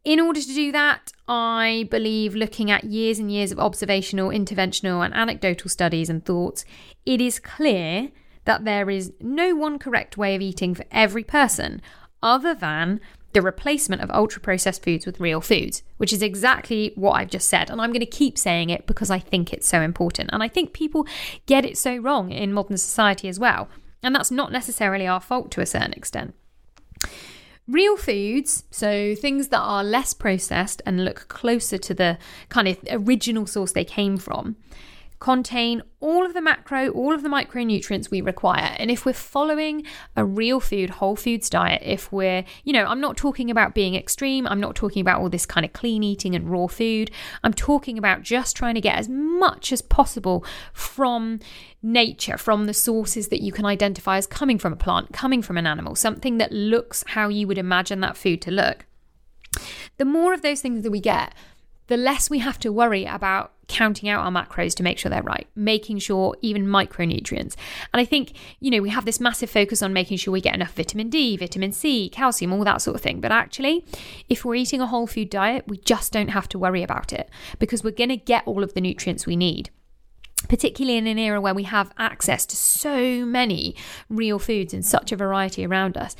In 0.03 0.19
order 0.19 0.39
to 0.39 0.47
do 0.53 0.71
that, 0.71 1.11
I 1.27 1.87
believe 1.89 2.35
looking 2.35 2.69
at 2.69 2.83
years 2.83 3.17
and 3.17 3.31
years 3.31 3.51
of 3.51 3.59
observational, 3.59 4.29
interventional, 4.29 5.03
and 5.03 5.13
anecdotal 5.15 5.69
studies 5.69 6.09
and 6.09 6.23
thoughts, 6.23 6.63
it 7.05 7.19
is 7.19 7.39
clear 7.39 8.11
that 8.45 8.65
there 8.65 8.89
is 8.91 9.11
no 9.19 9.55
one 9.55 9.79
correct 9.79 10.15
way 10.15 10.35
of 10.35 10.41
eating 10.41 10.75
for 10.75 10.85
every 10.91 11.23
person 11.23 11.81
other 12.25 12.55
than 12.55 12.99
the 13.33 13.41
replacement 13.41 14.01
of 14.01 14.09
ultra 14.11 14.41
processed 14.41 14.83
foods 14.83 15.05
with 15.05 15.19
real 15.19 15.41
foods, 15.41 15.83
which 15.97 16.11
is 16.11 16.21
exactly 16.21 16.91
what 16.95 17.11
I've 17.11 17.29
just 17.29 17.49
said. 17.49 17.69
And 17.69 17.79
I'm 17.79 17.91
going 17.91 17.99
to 17.99 18.05
keep 18.05 18.37
saying 18.37 18.69
it 18.69 18.87
because 18.87 19.11
I 19.11 19.19
think 19.19 19.53
it's 19.53 19.67
so 19.67 19.81
important. 19.81 20.29
And 20.33 20.41
I 20.41 20.47
think 20.47 20.73
people 20.73 21.05
get 21.45 21.65
it 21.65 21.77
so 21.77 21.97
wrong 21.97 22.31
in 22.31 22.53
modern 22.53 22.77
society 22.77 23.27
as 23.27 23.39
well. 23.39 23.69
And 24.01 24.15
that's 24.15 24.31
not 24.31 24.51
necessarily 24.51 25.05
our 25.05 25.19
fault 25.19 25.51
to 25.51 25.61
a 25.61 25.65
certain 25.65 25.93
extent. 25.93 26.33
Real 27.67 27.97
foods, 27.97 28.63
so 28.71 29.15
things 29.15 29.49
that 29.49 29.59
are 29.59 29.83
less 29.83 30.13
processed 30.13 30.81
and 30.85 31.03
look 31.03 31.27
closer 31.27 31.77
to 31.77 31.93
the 31.93 32.17
kind 32.49 32.67
of 32.67 32.77
original 32.89 33.45
source 33.45 33.73
they 33.73 33.85
came 33.85 34.17
from, 34.17 34.55
contain 35.19 35.81
all 35.99 36.25
of 36.25 36.33
the 36.33 36.41
macro, 36.41 36.89
all 36.89 37.13
of 37.13 37.23
the 37.23 37.29
micronutrients 37.29 38.11
we 38.11 38.21
require. 38.21 38.75
And 38.77 38.91
if 38.91 39.05
we're 39.05 39.13
following 39.13 39.83
a 40.15 40.25
real 40.25 40.59
food, 40.59 40.89
whole 40.91 41.15
foods 41.15 41.49
diet, 41.49 41.81
if 41.83 42.11
we're, 42.11 42.43
you 42.63 42.73
know, 42.73 42.85
I'm 42.85 43.01
not 43.01 43.17
talking 43.17 43.49
about 43.49 43.73
being 43.73 43.95
extreme, 43.95 44.45
I'm 44.47 44.59
not 44.59 44.75
talking 44.75 45.01
about 45.01 45.21
all 45.21 45.29
this 45.29 45.45
kind 45.45 45.65
of 45.65 45.73
clean 45.73 46.03
eating 46.03 46.35
and 46.35 46.49
raw 46.49 46.67
food. 46.67 47.11
I'm 47.43 47.53
talking 47.53 47.97
about 47.97 48.21
just 48.21 48.55
trying 48.55 48.75
to 48.75 48.81
get 48.81 48.97
as 48.97 49.09
much 49.09 49.71
as 49.71 49.81
possible 49.81 50.45
from 50.73 51.39
nature, 51.81 52.37
from 52.37 52.65
the 52.65 52.73
sources 52.73 53.29
that 53.29 53.41
you 53.41 53.51
can 53.51 53.65
identify 53.65 54.17
as 54.17 54.27
coming 54.27 54.57
from 54.57 54.73
a 54.73 54.77
plant, 54.77 55.13
coming 55.13 55.41
from 55.41 55.57
an 55.57 55.67
animal, 55.67 55.95
something 55.95 56.37
that 56.37 56.51
looks 56.51 57.03
how 57.07 57.29
you 57.29 57.47
would 57.47 57.57
imagine 57.57 58.01
that 58.01 58.17
food 58.17 58.41
to 58.41 58.51
look. 58.51 58.85
The 59.97 60.05
more 60.05 60.33
of 60.33 60.41
those 60.41 60.61
things 60.61 60.83
that 60.83 60.91
we 60.91 60.99
get, 60.99 61.33
the 61.87 61.97
less 61.97 62.29
we 62.29 62.39
have 62.39 62.59
to 62.59 62.71
worry 62.71 63.05
about 63.05 63.53
counting 63.67 64.09
out 64.09 64.25
our 64.25 64.31
macros 64.31 64.75
to 64.75 64.83
make 64.83 64.97
sure 64.97 65.09
they're 65.09 65.23
right, 65.23 65.47
making 65.55 65.99
sure 65.99 66.35
even 66.41 66.65
micronutrients. 66.65 67.55
And 67.93 68.01
I 68.01 68.05
think, 68.05 68.33
you 68.59 68.71
know, 68.71 68.81
we 68.81 68.89
have 68.89 69.05
this 69.05 69.19
massive 69.19 69.49
focus 69.49 69.81
on 69.81 69.93
making 69.93 70.17
sure 70.17 70.31
we 70.31 70.41
get 70.41 70.55
enough 70.55 70.73
vitamin 70.73 71.09
D, 71.09 71.37
vitamin 71.37 71.71
C, 71.71 72.09
calcium, 72.09 72.53
all 72.53 72.63
that 72.63 72.81
sort 72.81 72.95
of 72.95 73.01
thing. 73.01 73.21
But 73.21 73.31
actually, 73.31 73.85
if 74.29 74.45
we're 74.45 74.55
eating 74.55 74.81
a 74.81 74.87
whole 74.87 75.07
food 75.07 75.29
diet, 75.29 75.65
we 75.67 75.77
just 75.77 76.11
don't 76.11 76.29
have 76.29 76.49
to 76.49 76.59
worry 76.59 76.83
about 76.83 77.13
it 77.13 77.29
because 77.59 77.83
we're 77.83 77.91
going 77.91 78.09
to 78.09 78.17
get 78.17 78.45
all 78.45 78.63
of 78.63 78.73
the 78.73 78.81
nutrients 78.81 79.25
we 79.25 79.35
need 79.35 79.69
particularly 80.49 80.97
in 80.97 81.07
an 81.07 81.17
era 81.17 81.41
where 81.41 81.55
we 81.55 81.63
have 81.63 81.91
access 81.97 82.45
to 82.45 82.55
so 82.55 83.25
many 83.25 83.75
real 84.09 84.37
foods 84.37 84.73
and 84.73 84.85
such 84.85 85.11
a 85.11 85.15
variety 85.15 85.65
around 85.65 85.97
us 85.97 86.15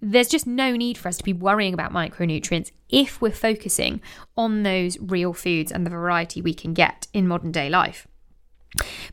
there's 0.00 0.28
just 0.28 0.46
no 0.46 0.76
need 0.76 0.96
for 0.96 1.08
us 1.08 1.16
to 1.16 1.24
be 1.24 1.32
worrying 1.32 1.74
about 1.74 1.92
micronutrients 1.92 2.70
if 2.88 3.20
we're 3.20 3.32
focusing 3.32 4.00
on 4.36 4.62
those 4.62 4.98
real 5.00 5.32
foods 5.32 5.72
and 5.72 5.84
the 5.84 5.90
variety 5.90 6.40
we 6.40 6.54
can 6.54 6.72
get 6.72 7.06
in 7.12 7.26
modern 7.26 7.50
day 7.50 7.68
life. 7.68 8.06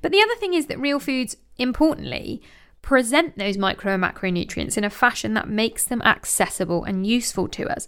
But 0.02 0.12
the 0.12 0.22
other 0.22 0.36
thing 0.36 0.54
is 0.54 0.68
that 0.68 0.80
real 0.80 1.00
foods, 1.00 1.38
importantly, 1.58 2.42
present 2.82 3.38
those 3.38 3.58
micro 3.58 3.96
and 3.96 4.04
macronutrients 4.04 4.78
in 4.78 4.84
a 4.84 4.90
fashion 4.90 5.34
that 5.34 5.50
makes 5.50 5.84
them 5.84 6.02
accessible 6.04 6.84
and 6.84 7.08
useful 7.08 7.48
to 7.48 7.68
us. 7.68 7.88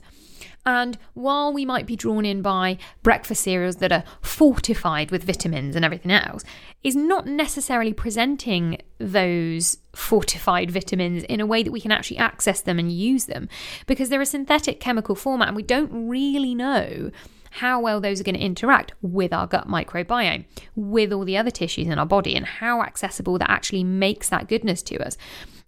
And 0.67 0.97
while 1.13 1.53
we 1.53 1.63
might 1.63 1.85
be 1.85 1.95
drawn 1.95 2.25
in 2.25 2.41
by 2.41 2.77
breakfast 3.01 3.41
cereals 3.41 3.77
that 3.77 3.93
are 3.93 4.03
fortified 4.21 5.11
with 5.11 5.23
vitamins 5.23 5.77
and 5.77 5.85
everything 5.85 6.11
else, 6.11 6.43
is 6.83 6.93
not 6.93 7.25
necessarily 7.25 7.93
presenting 7.93 8.77
those 8.97 9.77
fortified 9.95 10.69
vitamins 10.69 11.23
in 11.23 11.39
a 11.39 11.45
way 11.45 11.63
that 11.63 11.71
we 11.71 11.79
can 11.79 11.93
actually 11.93 12.17
access 12.17 12.59
them 12.59 12.79
and 12.79 12.91
use 12.91 13.27
them 13.27 13.47
because 13.85 14.09
they're 14.09 14.19
a 14.19 14.25
synthetic 14.25 14.81
chemical 14.81 15.15
format 15.15 15.47
and 15.47 15.55
we 15.55 15.63
don't 15.63 16.09
really 16.09 16.53
know 16.53 17.11
how 17.49 17.79
well 17.79 18.01
those 18.01 18.19
are 18.19 18.25
going 18.25 18.35
to 18.35 18.41
interact 18.41 18.91
with 19.01 19.31
our 19.31 19.47
gut 19.47 19.69
microbiome, 19.69 20.43
with 20.75 21.13
all 21.13 21.23
the 21.23 21.37
other 21.37 21.49
tissues 21.49 21.87
in 21.87 21.97
our 21.97 22.05
body, 22.05 22.35
and 22.35 22.45
how 22.45 22.81
accessible 22.81 23.37
that 23.37 23.49
actually 23.49 23.85
makes 23.85 24.27
that 24.27 24.49
goodness 24.49 24.83
to 24.83 24.97
us. 24.99 25.17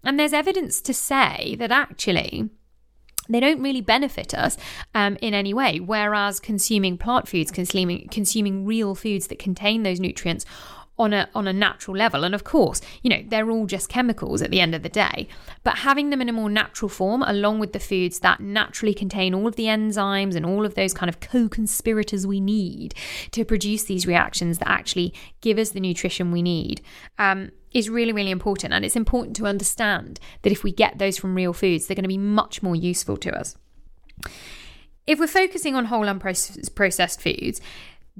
And 0.04 0.20
there's 0.20 0.34
evidence 0.34 0.82
to 0.82 0.92
say 0.92 1.56
that 1.58 1.72
actually 1.72 2.50
they 3.34 3.40
don't 3.40 3.62
really 3.62 3.80
benefit 3.80 4.34
us 4.34 4.56
um, 4.94 5.16
in 5.20 5.34
any 5.34 5.54
way. 5.54 5.80
Whereas 5.80 6.40
consuming 6.40 6.98
plant 6.98 7.28
foods, 7.28 7.50
consuming 7.50 8.08
consuming 8.08 8.64
real 8.66 8.94
foods 8.94 9.28
that 9.28 9.38
contain 9.38 9.82
those 9.82 10.00
nutrients 10.00 10.44
on 11.00 11.12
a 11.12 11.28
on 11.34 11.48
a 11.48 11.52
natural 11.52 11.96
level 11.96 12.24
and 12.24 12.34
of 12.34 12.44
course 12.44 12.80
you 13.02 13.08
know 13.08 13.22
they're 13.28 13.50
all 13.50 13.66
just 13.66 13.88
chemicals 13.88 14.42
at 14.42 14.50
the 14.50 14.60
end 14.60 14.74
of 14.74 14.82
the 14.82 14.88
day 14.88 15.26
but 15.64 15.78
having 15.78 16.10
them 16.10 16.20
in 16.20 16.28
a 16.28 16.32
more 16.32 16.50
natural 16.50 16.88
form 16.88 17.22
along 17.22 17.58
with 17.58 17.72
the 17.72 17.80
foods 17.80 18.20
that 18.20 18.38
naturally 18.38 18.92
contain 18.92 19.34
all 19.34 19.48
of 19.48 19.56
the 19.56 19.64
enzymes 19.64 20.36
and 20.36 20.44
all 20.44 20.66
of 20.66 20.74
those 20.74 20.92
kind 20.92 21.08
of 21.08 21.18
co-conspirators 21.18 22.26
we 22.26 22.38
need 22.38 22.94
to 23.30 23.44
produce 23.44 23.84
these 23.84 24.06
reactions 24.06 24.58
that 24.58 24.68
actually 24.68 25.14
give 25.40 25.58
us 25.58 25.70
the 25.70 25.80
nutrition 25.80 26.30
we 26.30 26.42
need 26.42 26.82
um, 27.18 27.50
is 27.72 27.88
really, 27.88 28.12
really 28.12 28.30
important. 28.30 28.72
And 28.72 28.84
it's 28.84 28.96
important 28.96 29.36
to 29.36 29.46
understand 29.46 30.18
that 30.42 30.52
if 30.52 30.64
we 30.64 30.72
get 30.72 30.98
those 30.98 31.16
from 31.16 31.34
real 31.34 31.52
foods, 31.52 31.86
they're 31.86 31.94
going 31.94 32.04
to 32.04 32.08
be 32.08 32.18
much 32.18 32.62
more 32.62 32.76
useful 32.76 33.16
to 33.18 33.32
us. 33.32 33.56
If 35.06 35.18
we're 35.18 35.26
focusing 35.26 35.74
on 35.74 35.86
whole 35.86 36.04
unprocessed 36.04 37.20
foods, 37.20 37.60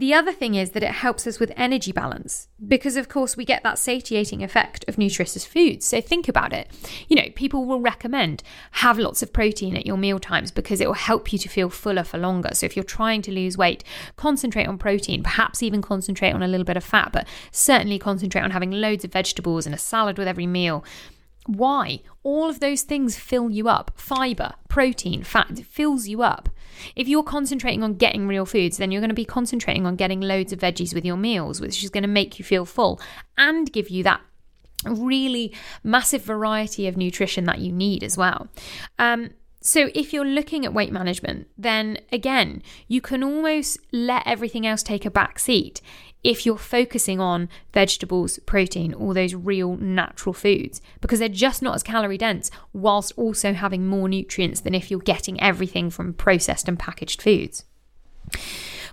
the 0.00 0.14
other 0.14 0.32
thing 0.32 0.54
is 0.54 0.70
that 0.70 0.82
it 0.82 0.92
helps 0.92 1.26
us 1.26 1.38
with 1.38 1.52
energy 1.58 1.92
balance 1.92 2.48
because, 2.66 2.96
of 2.96 3.10
course, 3.10 3.36
we 3.36 3.44
get 3.44 3.62
that 3.62 3.78
satiating 3.78 4.42
effect 4.42 4.82
of 4.88 4.96
nutritious 4.96 5.44
foods. 5.44 5.84
So 5.84 6.00
think 6.00 6.26
about 6.26 6.54
it. 6.54 6.70
You 7.06 7.16
know, 7.16 7.28
people 7.34 7.66
will 7.66 7.80
recommend 7.80 8.42
have 8.70 8.98
lots 8.98 9.22
of 9.22 9.34
protein 9.34 9.76
at 9.76 9.84
your 9.84 9.98
meal 9.98 10.18
times 10.18 10.50
because 10.50 10.80
it 10.80 10.86
will 10.86 10.94
help 10.94 11.34
you 11.34 11.38
to 11.40 11.50
feel 11.50 11.68
fuller 11.68 12.02
for 12.02 12.16
longer. 12.16 12.48
So 12.54 12.64
if 12.64 12.76
you're 12.76 12.82
trying 12.82 13.20
to 13.22 13.30
lose 13.30 13.58
weight, 13.58 13.84
concentrate 14.16 14.66
on 14.66 14.78
protein, 14.78 15.22
perhaps 15.22 15.62
even 15.62 15.82
concentrate 15.82 16.32
on 16.32 16.42
a 16.42 16.48
little 16.48 16.64
bit 16.64 16.78
of 16.78 16.84
fat, 16.84 17.12
but 17.12 17.28
certainly 17.52 17.98
concentrate 17.98 18.40
on 18.40 18.52
having 18.52 18.70
loads 18.70 19.04
of 19.04 19.12
vegetables 19.12 19.66
and 19.66 19.74
a 19.74 19.78
salad 19.78 20.16
with 20.16 20.26
every 20.26 20.46
meal. 20.46 20.82
Why? 21.46 22.00
All 22.22 22.48
of 22.48 22.60
those 22.60 22.82
things 22.82 23.18
fill 23.18 23.50
you 23.50 23.68
up. 23.68 23.92
Fiber, 23.96 24.54
protein, 24.68 25.22
fat, 25.22 25.58
fills 25.60 26.06
you 26.06 26.22
up. 26.22 26.48
If 26.94 27.08
you're 27.08 27.22
concentrating 27.22 27.82
on 27.82 27.94
getting 27.94 28.26
real 28.26 28.46
foods, 28.46 28.76
then 28.76 28.90
you're 28.90 29.00
going 29.00 29.08
to 29.08 29.14
be 29.14 29.24
concentrating 29.24 29.86
on 29.86 29.96
getting 29.96 30.20
loads 30.20 30.52
of 30.52 30.60
veggies 30.60 30.94
with 30.94 31.04
your 31.04 31.16
meals, 31.16 31.60
which 31.60 31.82
is 31.82 31.90
going 31.90 32.02
to 32.02 32.08
make 32.08 32.38
you 32.38 32.44
feel 32.44 32.64
full 32.64 33.00
and 33.36 33.72
give 33.72 33.88
you 33.88 34.02
that 34.04 34.20
really 34.84 35.52
massive 35.82 36.22
variety 36.22 36.86
of 36.86 36.96
nutrition 36.96 37.44
that 37.44 37.58
you 37.58 37.72
need 37.72 38.02
as 38.02 38.16
well. 38.16 38.48
Um, 38.98 39.30
so, 39.62 39.90
if 39.94 40.14
you're 40.14 40.24
looking 40.24 40.64
at 40.64 40.72
weight 40.72 40.90
management, 40.90 41.46
then 41.58 41.98
again, 42.10 42.62
you 42.88 43.02
can 43.02 43.22
almost 43.22 43.78
let 43.92 44.26
everything 44.26 44.66
else 44.66 44.82
take 44.82 45.04
a 45.04 45.10
back 45.10 45.38
seat 45.38 45.82
if 46.22 46.44
you're 46.44 46.58
focusing 46.58 47.20
on 47.20 47.48
vegetables, 47.72 48.38
protein, 48.40 48.92
all 48.92 49.14
those 49.14 49.34
real 49.34 49.76
natural 49.76 50.32
foods, 50.32 50.80
because 51.00 51.18
they're 51.18 51.28
just 51.28 51.62
not 51.62 51.74
as 51.74 51.82
calorie 51.82 52.18
dense, 52.18 52.50
whilst 52.72 53.12
also 53.16 53.52
having 53.52 53.86
more 53.86 54.08
nutrients 54.08 54.60
than 54.60 54.74
if 54.74 54.90
you're 54.90 55.00
getting 55.00 55.40
everything 55.40 55.90
from 55.90 56.12
processed 56.12 56.68
and 56.68 56.78
packaged 56.78 57.22
foods. 57.22 57.64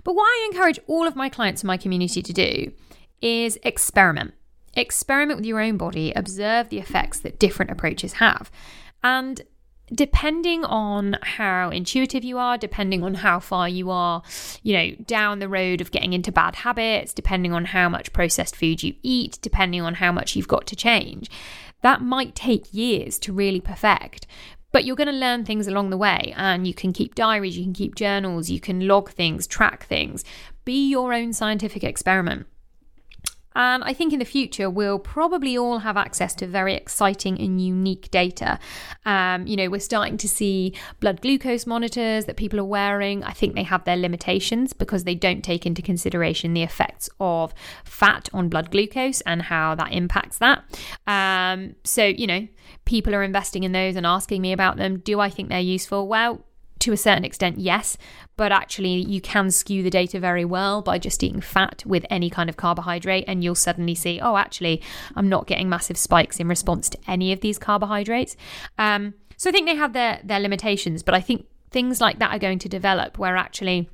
But 0.04 0.14
what 0.14 0.24
I 0.24 0.48
encourage 0.50 0.80
all 0.86 1.06
of 1.06 1.16
my 1.16 1.28
clients 1.28 1.62
in 1.62 1.66
my 1.66 1.76
community 1.76 2.22
to 2.22 2.32
do 2.32 2.72
is 3.20 3.58
experiment. 3.62 4.34
Experiment 4.74 5.38
with 5.38 5.46
your 5.46 5.60
own 5.60 5.76
body, 5.76 6.12
observe 6.14 6.68
the 6.68 6.78
effects 6.78 7.18
that 7.20 7.38
different 7.38 7.70
approaches 7.70 8.14
have. 8.14 8.50
And 9.02 9.42
depending 9.92 10.64
on 10.64 11.16
how 11.22 11.70
intuitive 11.70 12.24
you 12.24 12.38
are, 12.38 12.58
depending 12.58 13.02
on 13.02 13.14
how 13.14 13.40
far 13.40 13.68
you 13.68 13.90
are, 13.90 14.22
you 14.62 14.74
know, 14.74 14.90
down 15.06 15.38
the 15.38 15.48
road 15.48 15.80
of 15.80 15.90
getting 15.90 16.12
into 16.12 16.32
bad 16.32 16.56
habits, 16.56 17.12
depending 17.12 17.52
on 17.52 17.66
how 17.66 17.88
much 17.88 18.12
processed 18.12 18.56
food 18.56 18.82
you 18.82 18.94
eat, 19.02 19.38
depending 19.42 19.82
on 19.82 19.94
how 19.94 20.12
much 20.12 20.36
you've 20.36 20.48
got 20.48 20.66
to 20.66 20.76
change, 20.76 21.30
that 21.82 22.02
might 22.02 22.34
take 22.34 22.72
years 22.72 23.18
to 23.20 23.32
really 23.32 23.60
perfect. 23.60 24.26
But 24.70 24.84
you're 24.84 24.96
going 24.96 25.06
to 25.06 25.12
learn 25.12 25.44
things 25.44 25.66
along 25.66 25.90
the 25.90 25.96
way, 25.96 26.34
and 26.36 26.66
you 26.66 26.74
can 26.74 26.92
keep 26.92 27.14
diaries, 27.14 27.56
you 27.56 27.64
can 27.64 27.72
keep 27.72 27.94
journals, 27.94 28.50
you 28.50 28.60
can 28.60 28.86
log 28.86 29.10
things, 29.10 29.46
track 29.46 29.86
things. 29.86 30.24
Be 30.66 30.88
your 30.88 31.14
own 31.14 31.32
scientific 31.32 31.82
experiment. 31.82 32.46
And 33.54 33.82
I 33.82 33.92
think 33.92 34.12
in 34.12 34.18
the 34.18 34.24
future, 34.24 34.70
we'll 34.70 34.98
probably 34.98 35.56
all 35.56 35.78
have 35.78 35.96
access 35.96 36.34
to 36.36 36.46
very 36.46 36.74
exciting 36.74 37.40
and 37.40 37.60
unique 37.60 38.10
data. 38.10 38.58
Um, 39.04 39.46
you 39.46 39.56
know, 39.56 39.68
we're 39.68 39.80
starting 39.80 40.16
to 40.18 40.28
see 40.28 40.74
blood 41.00 41.20
glucose 41.20 41.66
monitors 41.66 42.26
that 42.26 42.36
people 42.36 42.60
are 42.60 42.64
wearing. 42.64 43.24
I 43.24 43.32
think 43.32 43.54
they 43.54 43.62
have 43.64 43.84
their 43.84 43.96
limitations 43.96 44.72
because 44.72 45.04
they 45.04 45.14
don't 45.14 45.42
take 45.42 45.66
into 45.66 45.82
consideration 45.82 46.54
the 46.54 46.62
effects 46.62 47.08
of 47.18 47.52
fat 47.84 48.28
on 48.32 48.48
blood 48.48 48.70
glucose 48.70 49.20
and 49.22 49.42
how 49.42 49.74
that 49.74 49.92
impacts 49.92 50.38
that. 50.38 50.62
Um, 51.06 51.74
so, 51.84 52.04
you 52.04 52.26
know, 52.26 52.46
people 52.84 53.14
are 53.14 53.22
investing 53.22 53.64
in 53.64 53.72
those 53.72 53.96
and 53.96 54.06
asking 54.06 54.42
me 54.42 54.52
about 54.52 54.76
them. 54.76 54.98
Do 54.98 55.20
I 55.20 55.30
think 55.30 55.48
they're 55.48 55.60
useful? 55.60 56.06
Well, 56.06 56.44
to 56.80 56.92
a 56.92 56.96
certain 56.96 57.24
extent, 57.24 57.58
yes, 57.58 57.96
but 58.36 58.52
actually, 58.52 58.94
you 58.94 59.20
can 59.20 59.50
skew 59.50 59.82
the 59.82 59.90
data 59.90 60.20
very 60.20 60.44
well 60.44 60.80
by 60.80 60.98
just 60.98 61.22
eating 61.22 61.40
fat 61.40 61.82
with 61.84 62.06
any 62.08 62.30
kind 62.30 62.48
of 62.48 62.56
carbohydrate, 62.56 63.24
and 63.26 63.42
you'll 63.42 63.54
suddenly 63.54 63.94
see, 63.94 64.20
oh, 64.20 64.36
actually, 64.36 64.80
I'm 65.16 65.28
not 65.28 65.46
getting 65.46 65.68
massive 65.68 65.96
spikes 65.96 66.38
in 66.38 66.48
response 66.48 66.88
to 66.90 66.98
any 67.06 67.32
of 67.32 67.40
these 67.40 67.58
carbohydrates. 67.58 68.36
Um, 68.78 69.14
so 69.36 69.50
I 69.50 69.52
think 69.52 69.66
they 69.66 69.76
have 69.76 69.92
their 69.92 70.20
their 70.22 70.40
limitations, 70.40 71.02
but 71.02 71.14
I 71.14 71.20
think 71.20 71.46
things 71.70 72.00
like 72.00 72.18
that 72.18 72.34
are 72.34 72.38
going 72.38 72.58
to 72.60 72.68
develop 72.68 73.18
where 73.18 73.36
actually 73.36 73.88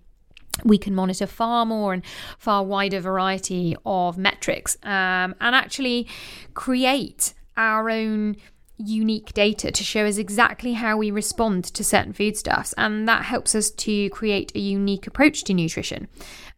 we 0.63 0.79
can 0.79 0.95
monitor 0.95 1.27
far 1.27 1.67
more 1.67 1.93
and 1.93 2.05
far 2.39 2.65
wider 2.65 3.01
variety 3.01 3.77
of 3.85 4.17
metrics 4.17 4.77
um, 4.85 5.35
and 5.41 5.55
actually 5.55 6.07
create 6.55 7.35
our 7.57 7.91
own 7.91 8.37
unique 8.77 9.33
data 9.33 9.71
to 9.71 9.85
show 9.85 10.05
us 10.05 10.19
exactly 10.19 10.73
how 10.73 10.97
we 10.97 11.11
respond 11.11 11.65
to 11.65 11.85
certain 11.85 12.13
foodstuffs, 12.13 12.73
and 12.77 13.09
that 13.09 13.25
helps 13.25 13.55
us 13.55 13.71
to 13.71 14.11
create 14.11 14.53
a 14.55 14.61
unique 14.61 15.07
approach 15.07 15.45
to 15.45 15.55
nutrition. 15.55 16.09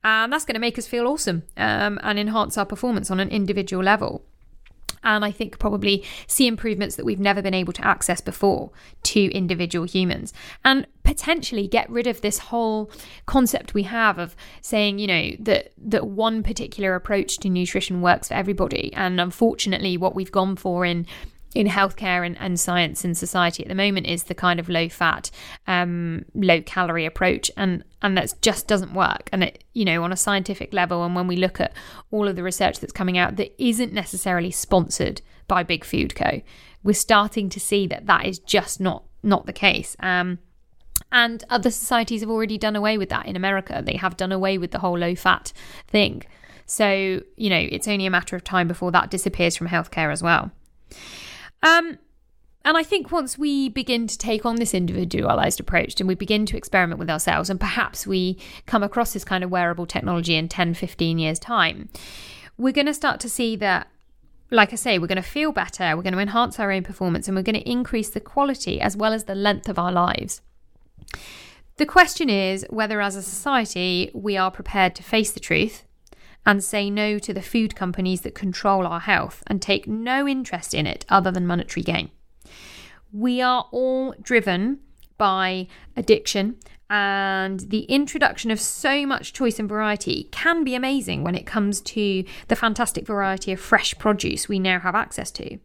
And 0.02 0.32
that's 0.32 0.44
going 0.44 0.54
to 0.54 0.60
make 0.60 0.78
us 0.78 0.86
feel 0.86 1.06
awesome 1.06 1.42
um, 1.56 1.98
and 2.02 2.18
enhance 2.18 2.56
our 2.56 2.66
performance 2.66 3.10
on 3.10 3.20
an 3.20 3.28
individual 3.28 3.82
level. 3.82 4.24
And 5.02 5.24
I 5.24 5.30
think 5.30 5.58
probably 5.58 6.04
see 6.26 6.46
improvements 6.48 6.96
that 6.96 7.04
we've 7.04 7.20
never 7.20 7.40
been 7.40 7.54
able 7.54 7.72
to 7.74 7.86
access 7.86 8.20
before 8.20 8.70
to 9.04 9.32
individual 9.32 9.86
humans. 9.86 10.32
And 10.64 10.86
potentially 11.04 11.68
get 11.68 11.88
rid 11.88 12.08
of 12.08 12.20
this 12.20 12.38
whole 12.38 12.90
concept 13.26 13.72
we 13.72 13.84
have 13.84 14.18
of 14.18 14.34
saying 14.60 14.98
you 14.98 15.06
know 15.06 15.30
that 15.38 15.72
that 15.78 16.08
one 16.08 16.42
particular 16.42 16.96
approach 16.96 17.38
to 17.38 17.48
nutrition 17.48 18.00
works 18.02 18.28
for 18.28 18.34
everybody. 18.34 18.92
And 18.94 19.20
unfortunately 19.20 19.96
what 19.96 20.16
we've 20.16 20.32
gone 20.32 20.56
for 20.56 20.84
in 20.84 21.06
in 21.56 21.66
healthcare 21.66 22.24
and, 22.24 22.36
and 22.38 22.60
science 22.60 23.02
and 23.02 23.16
society 23.16 23.62
at 23.62 23.68
the 23.70 23.74
moment 23.74 24.06
is 24.06 24.24
the 24.24 24.34
kind 24.34 24.60
of 24.60 24.68
low 24.68 24.90
fat, 24.90 25.30
um, 25.66 26.26
low 26.34 26.60
calorie 26.60 27.06
approach, 27.06 27.50
and 27.56 27.82
and 28.02 28.16
that 28.18 28.34
just 28.42 28.68
doesn't 28.68 28.92
work. 28.92 29.30
And 29.32 29.42
it, 29.42 29.64
you 29.72 29.86
know, 29.86 30.02
on 30.04 30.12
a 30.12 30.16
scientific 30.16 30.74
level, 30.74 31.02
and 31.02 31.16
when 31.16 31.26
we 31.26 31.36
look 31.36 31.58
at 31.58 31.72
all 32.10 32.28
of 32.28 32.36
the 32.36 32.42
research 32.42 32.78
that's 32.78 32.92
coming 32.92 33.16
out 33.16 33.36
that 33.36 33.54
isn't 33.58 33.94
necessarily 33.94 34.50
sponsored 34.50 35.22
by 35.48 35.62
Big 35.62 35.82
Food 35.82 36.14
Co, 36.14 36.42
we're 36.82 36.92
starting 36.92 37.48
to 37.48 37.58
see 37.58 37.86
that 37.86 38.04
that 38.04 38.26
is 38.26 38.38
just 38.38 38.78
not 38.78 39.04
not 39.22 39.46
the 39.46 39.54
case. 39.54 39.96
Um, 40.00 40.38
and 41.10 41.42
other 41.48 41.70
societies 41.70 42.20
have 42.20 42.30
already 42.30 42.58
done 42.58 42.76
away 42.76 42.98
with 42.98 43.08
that. 43.08 43.24
In 43.24 43.34
America, 43.34 43.82
they 43.82 43.96
have 43.96 44.18
done 44.18 44.30
away 44.30 44.58
with 44.58 44.72
the 44.72 44.80
whole 44.80 44.98
low 44.98 45.14
fat 45.14 45.54
thing. 45.88 46.22
So, 46.66 47.22
you 47.36 47.48
know, 47.48 47.66
it's 47.70 47.88
only 47.88 48.04
a 48.04 48.10
matter 48.10 48.36
of 48.36 48.44
time 48.44 48.68
before 48.68 48.92
that 48.92 49.10
disappears 49.10 49.56
from 49.56 49.68
healthcare 49.68 50.12
as 50.12 50.22
well. 50.22 50.50
Um, 51.66 51.98
and 52.64 52.76
I 52.76 52.84
think 52.84 53.10
once 53.10 53.36
we 53.36 53.68
begin 53.68 54.06
to 54.06 54.16
take 54.16 54.46
on 54.46 54.56
this 54.56 54.72
individualized 54.72 55.58
approach 55.58 55.98
and 56.00 56.06
we 56.06 56.14
begin 56.14 56.46
to 56.46 56.56
experiment 56.56 57.00
with 57.00 57.10
ourselves, 57.10 57.50
and 57.50 57.58
perhaps 57.58 58.06
we 58.06 58.38
come 58.66 58.84
across 58.84 59.12
this 59.12 59.24
kind 59.24 59.42
of 59.42 59.50
wearable 59.50 59.86
technology 59.86 60.36
in 60.36 60.48
10, 60.48 60.74
15 60.74 61.18
years' 61.18 61.40
time, 61.40 61.88
we're 62.56 62.72
going 62.72 62.86
to 62.86 62.94
start 62.94 63.18
to 63.20 63.28
see 63.28 63.56
that, 63.56 63.88
like 64.50 64.72
I 64.72 64.76
say, 64.76 64.98
we're 64.98 65.08
going 65.08 65.16
to 65.16 65.22
feel 65.22 65.50
better, 65.50 65.96
we're 65.96 66.02
going 66.02 66.14
to 66.14 66.20
enhance 66.20 66.60
our 66.60 66.70
own 66.70 66.84
performance, 66.84 67.26
and 67.26 67.36
we're 67.36 67.42
going 67.42 67.60
to 67.60 67.68
increase 67.68 68.10
the 68.10 68.20
quality 68.20 68.80
as 68.80 68.96
well 68.96 69.12
as 69.12 69.24
the 69.24 69.34
length 69.34 69.68
of 69.68 69.78
our 69.78 69.90
lives. 69.90 70.42
The 71.78 71.86
question 71.86 72.30
is 72.30 72.64
whether, 72.70 73.00
as 73.00 73.16
a 73.16 73.22
society, 73.22 74.10
we 74.14 74.36
are 74.36 74.52
prepared 74.52 74.94
to 74.96 75.02
face 75.02 75.32
the 75.32 75.40
truth 75.40 75.85
and 76.46 76.62
say 76.62 76.88
no 76.88 77.18
to 77.18 77.34
the 77.34 77.42
food 77.42 77.74
companies 77.74 78.22
that 78.22 78.34
control 78.34 78.86
our 78.86 79.00
health 79.00 79.42
and 79.48 79.60
take 79.60 79.86
no 79.86 80.26
interest 80.26 80.72
in 80.72 80.86
it 80.86 81.04
other 81.08 81.30
than 81.32 81.46
monetary 81.46 81.82
gain. 81.82 82.10
We 83.12 83.42
are 83.42 83.66
all 83.72 84.14
driven 84.22 84.78
by 85.18 85.66
addiction, 85.96 86.56
and 86.88 87.60
the 87.60 87.82
introduction 87.84 88.50
of 88.50 88.60
so 88.60 89.04
much 89.04 89.32
choice 89.32 89.58
and 89.58 89.68
variety 89.68 90.28
can 90.30 90.62
be 90.62 90.74
amazing 90.74 91.24
when 91.24 91.34
it 91.34 91.46
comes 91.46 91.80
to 91.80 92.24
the 92.46 92.56
fantastic 92.56 93.06
variety 93.06 93.52
of 93.52 93.58
fresh 93.58 93.98
produce 93.98 94.48
we 94.48 94.60
now 94.60 94.78
have 94.78 94.94
access 94.94 95.32
to. 95.32 95.58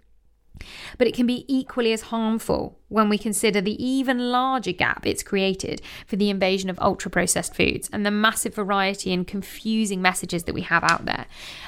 But 0.98 1.08
it 1.08 1.14
can 1.14 1.26
be 1.26 1.46
equally 1.48 1.94
as 1.94 2.04
harmful 2.04 2.80
when 2.88 3.10
we 3.10 3.18
consider 3.18 3.62
the 3.62 3.84
even 3.84 4.32
larger 4.32 4.72
gap 4.72 5.06
it's 5.06 5.24
created 5.24 5.82
for 6.06 6.16
the 6.16 6.30
invasion 6.30 6.70
of 6.70 6.80
ultra 6.80 7.10
processed 7.10 7.56
foods 7.56 7.90
and 7.94 8.06
the 8.06 8.12
massive 8.12 8.56
variety 8.56 9.14
and 9.14 9.28
confusing 9.28 10.02
messages 10.02 10.44
that 10.44 10.56
we 10.56 10.62
have 10.62 10.84
out 10.84 11.06
there. 11.06 11.26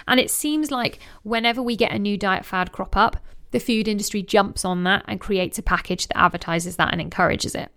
And 0.07 0.19
it 0.19 0.31
seems 0.31 0.71
like 0.71 0.99
whenever 1.23 1.61
we 1.61 1.75
get 1.75 1.91
a 1.91 1.99
new 1.99 2.17
diet 2.17 2.45
fad 2.45 2.71
crop 2.71 2.95
up, 2.95 3.17
the 3.51 3.59
food 3.59 3.87
industry 3.87 4.23
jumps 4.23 4.65
on 4.65 4.83
that 4.83 5.05
and 5.07 5.19
creates 5.19 5.57
a 5.59 5.63
package 5.63 6.07
that 6.07 6.17
advertises 6.17 6.75
that 6.77 6.91
and 6.91 6.99
encourages 6.99 7.55
it. 7.55 7.71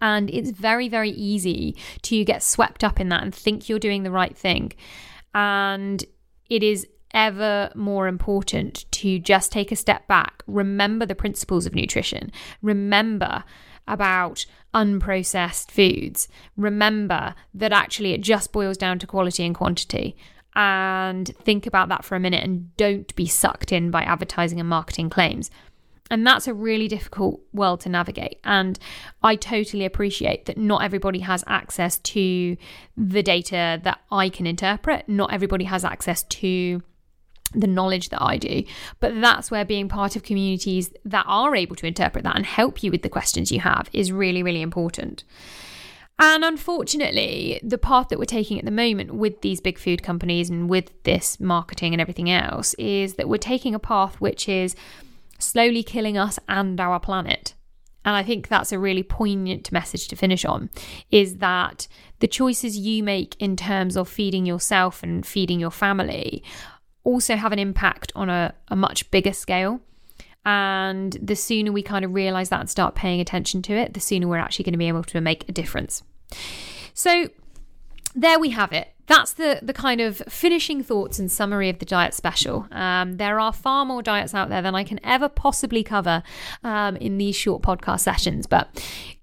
And 0.00 0.30
it's 0.30 0.50
very, 0.50 0.88
very 0.88 1.10
easy 1.10 1.76
to 2.02 2.24
get 2.24 2.42
swept 2.42 2.82
up 2.82 3.00
in 3.00 3.08
that 3.10 3.22
and 3.22 3.34
think 3.34 3.68
you're 3.68 3.78
doing 3.78 4.02
the 4.02 4.10
right 4.10 4.36
thing. 4.36 4.72
And 5.34 6.04
it 6.48 6.62
is 6.62 6.86
ever 7.14 7.70
more 7.74 8.08
important 8.08 8.84
to 8.92 9.18
just 9.18 9.52
take 9.52 9.72
a 9.72 9.76
step 9.76 10.06
back, 10.06 10.42
remember 10.46 11.06
the 11.06 11.14
principles 11.14 11.66
of 11.66 11.74
nutrition, 11.74 12.32
remember 12.62 13.44
about 13.86 14.46
unprocessed 14.74 15.70
foods, 15.70 16.28
remember 16.56 17.34
that 17.54 17.72
actually 17.72 18.12
it 18.12 18.20
just 18.20 18.52
boils 18.52 18.76
down 18.76 18.98
to 18.98 19.06
quality 19.06 19.44
and 19.44 19.54
quantity. 19.54 20.16
And 20.54 21.28
think 21.28 21.66
about 21.66 21.88
that 21.88 22.04
for 22.04 22.14
a 22.14 22.20
minute 22.20 22.44
and 22.44 22.76
don't 22.76 23.14
be 23.16 23.26
sucked 23.26 23.72
in 23.72 23.90
by 23.90 24.02
advertising 24.02 24.60
and 24.60 24.68
marketing 24.68 25.08
claims. 25.08 25.50
And 26.10 26.26
that's 26.26 26.46
a 26.46 26.52
really 26.52 26.88
difficult 26.88 27.40
world 27.54 27.80
to 27.80 27.88
navigate. 27.88 28.38
And 28.44 28.78
I 29.22 29.34
totally 29.34 29.86
appreciate 29.86 30.44
that 30.44 30.58
not 30.58 30.82
everybody 30.82 31.20
has 31.20 31.42
access 31.46 31.98
to 32.00 32.56
the 32.98 33.22
data 33.22 33.80
that 33.82 34.00
I 34.10 34.28
can 34.28 34.46
interpret. 34.46 35.08
Not 35.08 35.32
everybody 35.32 35.64
has 35.64 35.86
access 35.86 36.22
to 36.24 36.82
the 37.54 37.66
knowledge 37.66 38.08
that 38.10 38.22
I 38.22 38.36
do. 38.36 38.64
But 39.00 39.20
that's 39.20 39.50
where 39.50 39.64
being 39.64 39.88
part 39.88 40.16
of 40.16 40.22
communities 40.22 40.92
that 41.04 41.24
are 41.28 41.54
able 41.54 41.76
to 41.76 41.86
interpret 41.86 42.24
that 42.24 42.36
and 42.36 42.46
help 42.46 42.82
you 42.82 42.90
with 42.90 43.02
the 43.02 43.08
questions 43.08 43.52
you 43.52 43.60
have 43.60 43.88
is 43.92 44.12
really, 44.12 44.42
really 44.42 44.62
important. 44.62 45.24
And 46.18 46.44
unfortunately, 46.44 47.58
the 47.62 47.78
path 47.78 48.08
that 48.08 48.18
we're 48.18 48.26
taking 48.26 48.58
at 48.58 48.64
the 48.64 48.70
moment 48.70 49.14
with 49.14 49.40
these 49.40 49.60
big 49.60 49.78
food 49.78 50.02
companies 50.02 50.50
and 50.50 50.68
with 50.68 50.92
this 51.02 51.40
marketing 51.40 51.94
and 51.94 52.00
everything 52.00 52.30
else 52.30 52.74
is 52.74 53.14
that 53.14 53.28
we're 53.28 53.38
taking 53.38 53.74
a 53.74 53.80
path 53.80 54.20
which 54.20 54.48
is 54.48 54.76
slowly 55.38 55.82
killing 55.82 56.16
us 56.16 56.38
and 56.48 56.80
our 56.80 57.00
planet. 57.00 57.54
And 58.04 58.16
I 58.16 58.22
think 58.22 58.48
that's 58.48 58.72
a 58.72 58.78
really 58.78 59.02
poignant 59.02 59.70
message 59.70 60.08
to 60.08 60.16
finish 60.16 60.44
on 60.44 60.70
is 61.10 61.36
that 61.36 61.86
the 62.18 62.28
choices 62.28 62.76
you 62.76 63.02
make 63.02 63.36
in 63.40 63.56
terms 63.56 63.96
of 63.96 64.08
feeding 64.08 64.44
yourself 64.44 65.02
and 65.02 65.24
feeding 65.24 65.60
your 65.60 65.70
family 65.70 66.42
also 67.04 67.36
have 67.36 67.52
an 67.52 67.58
impact 67.58 68.12
on 68.14 68.28
a, 68.28 68.54
a 68.68 68.76
much 68.76 69.10
bigger 69.10 69.32
scale. 69.32 69.80
And 70.44 71.12
the 71.22 71.36
sooner 71.36 71.70
we 71.70 71.82
kind 71.82 72.04
of 72.04 72.14
realize 72.14 72.48
that 72.48 72.60
and 72.60 72.70
start 72.70 72.94
paying 72.94 73.20
attention 73.20 73.62
to 73.62 73.74
it, 73.74 73.94
the 73.94 74.00
sooner 74.00 74.26
we're 74.26 74.38
actually 74.38 74.64
going 74.64 74.72
to 74.72 74.78
be 74.78 74.88
able 74.88 75.04
to 75.04 75.20
make 75.20 75.48
a 75.48 75.52
difference. 75.52 76.02
So, 76.94 77.28
there 78.14 78.38
we 78.38 78.50
have 78.50 78.72
it. 78.72 78.92
That's 79.06 79.32
the 79.32 79.58
the 79.62 79.72
kind 79.72 80.00
of 80.00 80.18
finishing 80.28 80.82
thoughts 80.82 81.18
and 81.18 81.30
summary 81.30 81.68
of 81.68 81.78
the 81.78 81.84
diet 81.84 82.14
special. 82.14 82.66
Um, 82.70 83.16
there 83.16 83.40
are 83.40 83.52
far 83.52 83.84
more 83.84 84.02
diets 84.02 84.34
out 84.34 84.48
there 84.48 84.62
than 84.62 84.74
I 84.74 84.84
can 84.84 85.00
ever 85.04 85.28
possibly 85.28 85.82
cover 85.82 86.22
um, 86.62 86.96
in 86.96 87.18
these 87.18 87.36
short 87.36 87.62
podcast 87.62 88.00
sessions, 88.00 88.46
but 88.46 88.68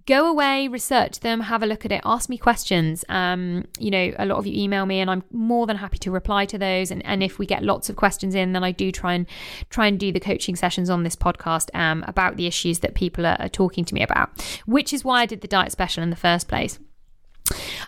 go 0.09 0.27
away, 0.27 0.67
research 0.67 1.19
them, 1.19 1.39
have 1.41 1.61
a 1.61 1.67
look 1.67 1.85
at 1.85 1.91
it, 1.91 2.01
ask 2.03 2.29
me 2.29 2.37
questions. 2.37 3.05
Um, 3.09 3.65
you 3.77 3.91
know, 3.91 4.11
a 4.17 4.25
lot 4.25 4.39
of 4.39 4.47
you 4.47 4.59
email 4.59 4.87
me, 4.87 4.99
and 4.99 5.09
I'm 5.09 5.23
more 5.31 5.67
than 5.67 5.77
happy 5.77 5.99
to 5.99 6.11
reply 6.11 6.45
to 6.45 6.57
those. 6.57 6.89
And, 6.89 7.05
and 7.05 7.21
if 7.21 7.37
we 7.37 7.45
get 7.45 7.63
lots 7.63 7.89
of 7.89 7.95
questions 7.95 8.33
in, 8.33 8.53
then 8.53 8.63
I 8.63 8.71
do 8.71 8.91
try 8.91 9.13
and 9.13 9.27
try 9.69 9.85
and 9.85 9.99
do 9.99 10.11
the 10.11 10.19
coaching 10.19 10.55
sessions 10.55 10.89
on 10.89 11.03
this 11.03 11.15
podcast 11.15 11.69
um, 11.75 12.03
about 12.07 12.37
the 12.37 12.47
issues 12.47 12.79
that 12.79 12.95
people 12.95 13.25
are, 13.25 13.37
are 13.39 13.49
talking 13.49 13.85
to 13.85 13.93
me 13.93 14.01
about, 14.01 14.29
which 14.65 14.91
is 14.93 15.05
why 15.05 15.21
I 15.21 15.25
did 15.27 15.41
the 15.41 15.47
diet 15.47 15.71
special 15.71 16.01
in 16.01 16.09
the 16.09 16.15
first 16.15 16.47
place. 16.47 16.79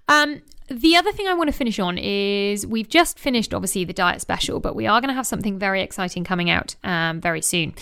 Um, 0.08 0.41
the 0.71 0.95
other 0.95 1.12
thing 1.12 1.28
I 1.28 1.34
want 1.34 1.50
to 1.50 1.56
finish 1.56 1.80
on 1.80 1.97
is 1.97 2.65
we've 2.65 2.88
just 2.88 3.19
finished, 3.19 3.54
obviously, 3.54 3.84
the 3.84 3.91
diet 3.91 4.21
special, 4.21 4.62
but 4.62 4.74
we 4.74 4.88
are 4.88 5.02
going 5.02 5.10
to 5.10 5.13
have 5.13 5.28
something 5.28 5.60
very 5.60 5.82
exciting 5.82 6.24
coming 6.24 6.50
out 6.50 6.78
um, 6.86 7.19
very 7.19 7.41
soon. 7.41 7.74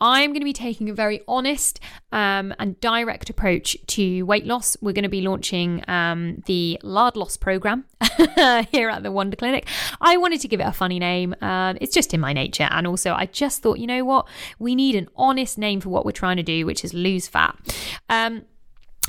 I'm 0.00 0.30
going 0.30 0.40
to 0.40 0.46
be 0.46 0.54
taking 0.54 0.88
a 0.88 0.94
very 0.94 1.20
honest 1.28 1.78
um, 2.10 2.54
and 2.58 2.80
direct 2.80 3.28
approach 3.28 3.76
to 3.88 4.22
weight 4.22 4.46
loss. 4.46 4.78
We're 4.80 4.94
going 4.94 5.02
to 5.02 5.10
be 5.10 5.20
launching 5.20 5.84
um, 5.88 6.42
the 6.46 6.80
Lard 6.82 7.16
Loss 7.16 7.36
program 7.36 7.84
here 8.70 8.88
at 8.88 9.02
the 9.02 9.12
Wonder 9.12 9.36
Clinic. 9.36 9.68
I 10.00 10.16
wanted 10.16 10.40
to 10.40 10.48
give 10.48 10.60
it 10.60 10.66
a 10.66 10.72
funny 10.72 10.98
name. 10.98 11.34
Um, 11.42 11.76
it's 11.82 11.92
just 11.92 12.14
in 12.14 12.20
my 12.20 12.32
nature. 12.32 12.68
And 12.70 12.86
also, 12.86 13.12
I 13.12 13.26
just 13.26 13.62
thought, 13.62 13.78
you 13.78 13.86
know 13.86 14.06
what? 14.06 14.26
We 14.58 14.74
need 14.74 14.94
an 14.94 15.08
honest 15.16 15.58
name 15.58 15.82
for 15.82 15.90
what 15.90 16.06
we're 16.06 16.12
trying 16.12 16.38
to 16.38 16.42
do, 16.42 16.64
which 16.64 16.82
is 16.82 16.94
lose 16.94 17.28
fat. 17.28 17.58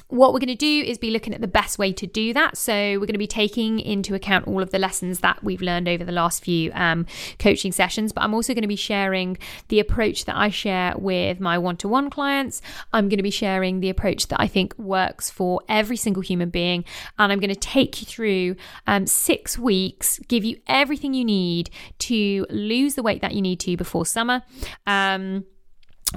What 0.09 0.33
we're 0.33 0.39
going 0.39 0.47
to 0.47 0.55
do 0.55 0.83
is 0.85 0.97
be 0.97 1.11
looking 1.11 1.33
at 1.33 1.41
the 1.41 1.47
best 1.47 1.77
way 1.77 1.93
to 1.93 2.07
do 2.07 2.33
that. 2.33 2.57
So, 2.57 2.73
we're 2.73 3.05
going 3.05 3.13
to 3.13 3.19
be 3.19 3.27
taking 3.27 3.79
into 3.79 4.15
account 4.15 4.47
all 4.47 4.61
of 4.61 4.71
the 4.71 4.79
lessons 4.79 5.19
that 5.19 5.43
we've 5.43 5.61
learned 5.61 5.87
over 5.87 6.03
the 6.03 6.11
last 6.11 6.43
few 6.43 6.71
um, 6.73 7.05
coaching 7.37 7.71
sessions, 7.71 8.11
but 8.11 8.23
I'm 8.23 8.33
also 8.33 8.53
going 8.53 8.63
to 8.63 8.67
be 8.67 8.75
sharing 8.75 9.37
the 9.67 9.79
approach 9.79 10.25
that 10.25 10.35
I 10.35 10.49
share 10.49 10.95
with 10.97 11.39
my 11.39 11.57
one 11.57 11.77
to 11.77 11.87
one 11.87 12.09
clients. 12.09 12.61
I'm 12.91 13.07
going 13.07 13.17
to 13.17 13.23
be 13.23 13.29
sharing 13.29 13.79
the 13.79 13.89
approach 13.89 14.27
that 14.27 14.41
I 14.41 14.47
think 14.47 14.77
works 14.77 15.29
for 15.29 15.61
every 15.69 15.97
single 15.97 16.23
human 16.23 16.49
being. 16.49 16.85
And 17.17 17.31
I'm 17.31 17.39
going 17.39 17.53
to 17.53 17.55
take 17.55 18.01
you 18.01 18.05
through 18.05 18.55
um, 18.87 19.05
six 19.05 19.57
weeks, 19.57 20.19
give 20.27 20.43
you 20.43 20.57
everything 20.67 21.13
you 21.13 21.25
need 21.25 21.69
to 21.99 22.45
lose 22.49 22.95
the 22.95 23.03
weight 23.03 23.21
that 23.21 23.33
you 23.33 23.41
need 23.41 23.59
to 23.61 23.77
before 23.77 24.05
summer. 24.05 24.43
Um, 24.87 25.45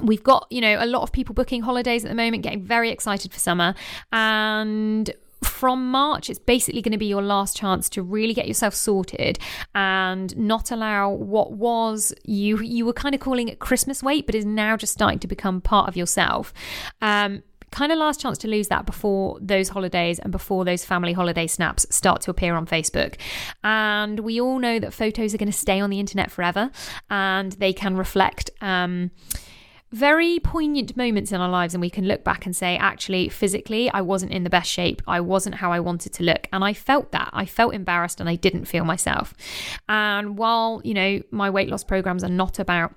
We've 0.01 0.23
got, 0.23 0.47
you 0.49 0.61
know, 0.61 0.77
a 0.79 0.87
lot 0.87 1.03
of 1.03 1.11
people 1.11 1.35
booking 1.35 1.61
holidays 1.61 2.03
at 2.03 2.09
the 2.09 2.15
moment, 2.15 2.43
getting 2.43 2.63
very 2.63 2.89
excited 2.89 3.31
for 3.31 3.39
summer. 3.39 3.75
And 4.11 5.13
from 5.43 5.91
March, 5.91 6.29
it's 6.29 6.39
basically 6.39 6.81
going 6.81 6.93
to 6.93 6.97
be 6.97 7.05
your 7.05 7.21
last 7.21 7.55
chance 7.55 7.89
to 7.89 8.01
really 8.01 8.33
get 8.33 8.47
yourself 8.47 8.73
sorted 8.73 9.37
and 9.75 10.35
not 10.37 10.71
allow 10.71 11.09
what 11.09 11.51
was 11.53 12.13
you 12.23 12.59
you 12.61 12.85
were 12.85 12.93
kind 12.93 13.13
of 13.13 13.21
calling 13.21 13.47
it 13.49 13.59
Christmas 13.59 14.01
weight, 14.01 14.25
but 14.25 14.35
is 14.35 14.45
now 14.45 14.77
just 14.77 14.93
starting 14.93 15.19
to 15.19 15.27
become 15.27 15.61
part 15.61 15.87
of 15.87 15.95
yourself. 15.95 16.53
Um, 17.01 17.43
kind 17.71 17.91
of 17.91 17.97
last 17.97 18.21
chance 18.21 18.37
to 18.37 18.47
lose 18.47 18.67
that 18.67 18.85
before 18.85 19.37
those 19.41 19.69
holidays 19.69 20.19
and 20.19 20.31
before 20.31 20.63
those 20.63 20.85
family 20.85 21.11
holiday 21.11 21.47
snaps 21.47 21.85
start 21.89 22.21
to 22.21 22.31
appear 22.31 22.55
on 22.55 22.67
Facebook. 22.67 23.15
And 23.63 24.19
we 24.19 24.39
all 24.39 24.59
know 24.59 24.79
that 24.79 24.93
photos 24.93 25.33
are 25.33 25.37
going 25.37 25.51
to 25.51 25.57
stay 25.57 25.79
on 25.79 25.89
the 25.89 25.99
internet 25.99 26.31
forever 26.31 26.69
and 27.09 27.51
they 27.53 27.73
can 27.73 27.97
reflect. 27.97 28.51
Um, 28.61 29.11
very 29.93 30.39
poignant 30.39 30.97
moments 30.97 31.31
in 31.31 31.39
our 31.39 31.49
lives, 31.49 31.75
and 31.75 31.81
we 31.81 31.89
can 31.89 32.07
look 32.07 32.23
back 32.23 32.45
and 32.45 32.55
say, 32.55 32.75
actually, 32.77 33.29
physically, 33.29 33.89
I 33.91 34.01
wasn't 34.01 34.31
in 34.31 34.43
the 34.43 34.49
best 34.49 34.69
shape. 34.69 35.01
I 35.07 35.21
wasn't 35.21 35.55
how 35.55 35.71
I 35.71 35.79
wanted 35.79 36.13
to 36.13 36.23
look. 36.23 36.47
And 36.51 36.63
I 36.63 36.73
felt 36.73 37.11
that. 37.11 37.29
I 37.31 37.45
felt 37.45 37.75
embarrassed 37.75 38.19
and 38.19 38.27
I 38.27 38.35
didn't 38.35 38.65
feel 38.65 38.85
myself. 38.85 39.35
And 39.87 40.35
while, 40.37 40.81
you 40.83 40.95
know, 40.95 41.21
my 41.29 41.49
weight 41.49 41.69
loss 41.69 41.83
programs 41.83 42.23
are 42.23 42.29
not 42.29 42.57
about 42.57 42.95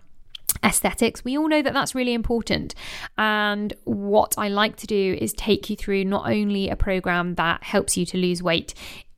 aesthetics, 0.65 1.23
we 1.23 1.37
all 1.37 1.49
know 1.49 1.61
that 1.61 1.75
that's 1.75 1.95
really 1.95 2.15
important. 2.15 2.75
And 3.19 3.75
what 3.85 4.35
I 4.39 4.49
like 4.49 4.77
to 4.77 4.87
do 4.87 5.19
is 5.21 5.35
take 5.35 5.69
you 5.69 5.77
through 5.77 6.05
not 6.05 6.31
only 6.31 6.71
a 6.71 6.77
program 6.77 7.35
that 7.35 7.63
helps 7.63 7.99
you 7.99 8.07
to 8.07 8.17
lose 8.17 8.43
weight 8.43 8.73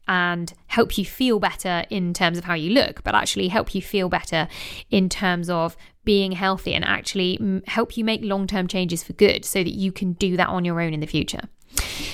and 0.08 0.52
help 0.66 0.98
you 0.98 1.04
feel 1.04 1.38
better 1.38 1.84
in 1.90 2.14
terms 2.14 2.38
of 2.38 2.44
how 2.44 2.54
you 2.54 2.70
look, 2.70 3.04
but 3.04 3.14
actually 3.14 3.48
help 3.48 3.74
you 3.74 3.82
feel 3.82 4.08
better 4.08 4.48
in 4.90 5.08
terms 5.08 5.50
of 5.50 5.76
being 6.08 6.32
healthy 6.32 6.72
and 6.72 6.86
actually 6.86 7.38
help 7.66 7.98
you 7.98 8.02
make 8.02 8.22
long 8.22 8.46
term 8.46 8.66
changes 8.66 9.02
for 9.02 9.12
good 9.12 9.44
so 9.44 9.62
that 9.62 9.74
you 9.74 9.92
can 9.92 10.14
do 10.14 10.38
that 10.38 10.48
on 10.48 10.64
your 10.64 10.80
own 10.80 10.94
in 10.94 11.00
the 11.00 11.06
future. 11.06 11.42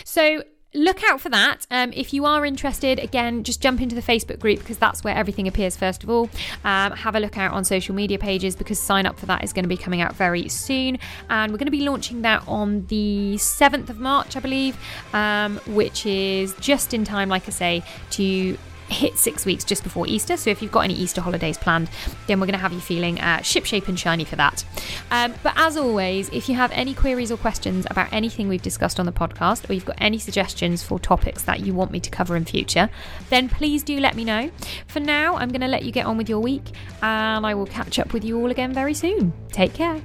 So, 0.05 0.43
look 0.75 1.05
out 1.05 1.21
for 1.21 1.29
that. 1.29 1.65
Um, 1.71 1.93
if 1.93 2.13
you 2.13 2.25
are 2.25 2.45
interested, 2.45 2.99
again, 2.99 3.45
just 3.45 3.63
jump 3.63 3.81
into 3.81 3.95
the 3.95 4.03
Facebook 4.03 4.41
group 4.41 4.59
because 4.59 4.79
that's 4.79 5.05
where 5.05 5.15
everything 5.15 5.47
appears 5.47 5.77
first 5.77 6.03
of 6.03 6.11
all. 6.11 6.29
Um, 6.65 6.91
have 6.91 7.15
a 7.15 7.21
look 7.21 7.39
out 7.39 7.53
on 7.53 7.65
social 7.65 7.95
media 7.95 8.19
pages 8.19 8.57
because 8.57 8.81
sign 8.81 9.07
up 9.07 9.17
for 9.17 9.27
that 9.27 9.45
is 9.45 9.53
going 9.53 9.63
to 9.63 9.69
be 9.69 9.77
coming 9.77 10.01
out 10.01 10.17
very 10.17 10.49
soon. 10.49 10.99
And 11.31 11.53
we're 11.53 11.59
going 11.59 11.67
to 11.67 11.79
be 11.79 11.89
launching 11.89 12.23
that 12.23 12.43
on 12.49 12.87
the 12.87 13.35
7th 13.37 13.91
of 13.91 14.01
March, 14.01 14.37
I 14.37 14.41
believe, 14.41 14.77
um, 15.13 15.59
which 15.69 16.05
is 16.05 16.53
just 16.55 16.93
in 16.93 17.05
time, 17.05 17.29
like 17.29 17.47
I 17.47 17.53
say, 17.53 17.85
to 18.11 18.59
hit 18.95 19.19
six 19.19 19.45
weeks 19.45 19.65
just 19.65 19.83
before 19.83 20.07
Easter. 20.07 20.37
So 20.37 20.51
if 20.51 20.63
you've 20.63 20.73
got 20.73 20.81
any 20.81 20.95
Easter 20.95 21.21
holidays 21.21 21.59
planned, 21.59 21.91
then 22.27 22.41
we're 22.41 22.47
going 22.47 22.59
to 22.59 22.63
have 22.63 22.73
you 22.73 22.81
feeling 22.81 23.21
uh, 23.21 23.39
shipshape 23.39 23.89
and 23.89 23.99
shiny 23.99 24.25
for 24.25 24.37
that. 24.37 24.65
Um, 25.11 25.35
but 25.43 25.53
as 25.57 25.77
always, 25.77 26.29
if 26.31 26.49
you 26.49 26.55
have 26.55 26.71
any 26.73 26.95
queries 26.95 27.31
or 27.31 27.37
questions 27.37 27.87
about 27.91 28.13
anything 28.13 28.49
we've 28.49 28.63
discussed 28.63 28.99
on 28.99 29.07
the 29.07 29.13
podcast, 29.13 29.69
or 29.69 29.73
you've 29.73 29.85
got 29.85 29.97
any 29.99 30.19
suggestions 30.19 30.83
for 30.83 30.99
topics 30.99 31.43
that 31.43 31.61
you 31.61 31.75
want 31.75 31.91
me 31.91 32.01
to 32.01 32.11
cover 32.11 32.37
in 32.37 32.45
future, 32.45 32.89
then 33.31 33.49
please 33.49 33.83
do 33.83 33.99
let 34.01 34.15
me 34.15 34.25
know. 34.25 34.51
For 34.87 35.01
now, 35.01 35.37
I'm 35.37 35.49
going 35.51 35.61
to 35.61 35.69
let 35.69 35.85
you 35.85 35.93
get 35.93 36.07
on 36.07 36.17
with 36.17 36.29
your 36.29 36.41
week, 36.41 36.73
and 37.03 37.45
I 37.47 37.55
will 37.55 37.67
catch 37.67 37.99
up 37.99 38.13
with 38.13 38.25
you 38.25 38.39
all 38.39 38.51
again 38.51 38.73
very 38.73 38.95
soon. 38.95 39.33
Take 39.51 39.75
care. 39.75 40.01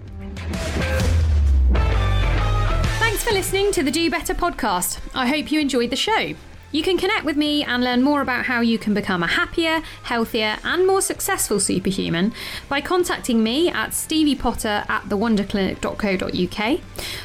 Thanks 3.00 3.24
for 3.24 3.32
listening 3.32 3.72
to 3.74 3.84
the 3.84 3.92
Do 3.92 4.10
Better 4.10 4.34
podcast. 4.34 5.00
I 5.14 5.28
hope 5.28 5.52
you 5.52 5.60
enjoyed 5.60 5.90
the 5.90 5.96
show. 5.96 6.36
You 6.72 6.84
can 6.84 7.00
connect 7.00 7.26
with 7.26 7.36
me 7.36 7.64
and 7.64 7.84
learn 7.84 8.04
more 8.04 8.22
about 8.22 8.46
how 8.46 8.62
you 8.62 8.78
can 8.78 8.94
become 8.94 9.24
a 9.24 9.28
happier, 9.28 9.82
healthier, 10.04 10.58
and 10.64 10.86
more 10.86 11.02
successful 11.02 11.60
superhuman 11.60 12.32
by 12.68 12.80
contacting 12.80 13.42
me 13.42 13.70
at 13.70 13.90
steviepotter 13.90 14.88
at 14.88 15.04
thewonderclinic.co.uk, 15.10 16.80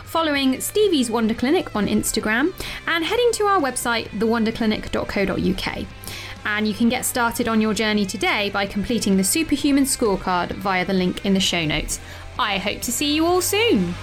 following 0.04 0.60
Stevie's 0.62 1.10
Wonder 1.10 1.34
Clinic 1.34 1.76
on 1.76 1.86
Instagram, 1.86 2.54
and 2.86 3.04
heading 3.04 3.30
to 3.32 3.44
our 3.44 3.60
website, 3.60 4.08
thewonderclinic.co.uk. 4.18 5.86
And 6.46 6.68
you 6.68 6.74
can 6.74 6.88
get 6.88 7.04
started 7.04 7.46
on 7.46 7.60
your 7.60 7.74
journey 7.74 8.06
today 8.06 8.48
by 8.50 8.66
completing 8.66 9.18
the 9.18 9.24
Superhuman 9.24 9.84
Scorecard 9.84 10.52
via 10.52 10.86
the 10.86 10.92
link 10.94 11.24
in 11.24 11.34
the 11.34 11.40
show 11.40 11.66
notes. 11.66 12.00
I 12.38 12.58
hope 12.58 12.80
to 12.82 12.92
see 12.92 13.14
you 13.14 13.26
all 13.26 13.42
soon. 13.42 13.94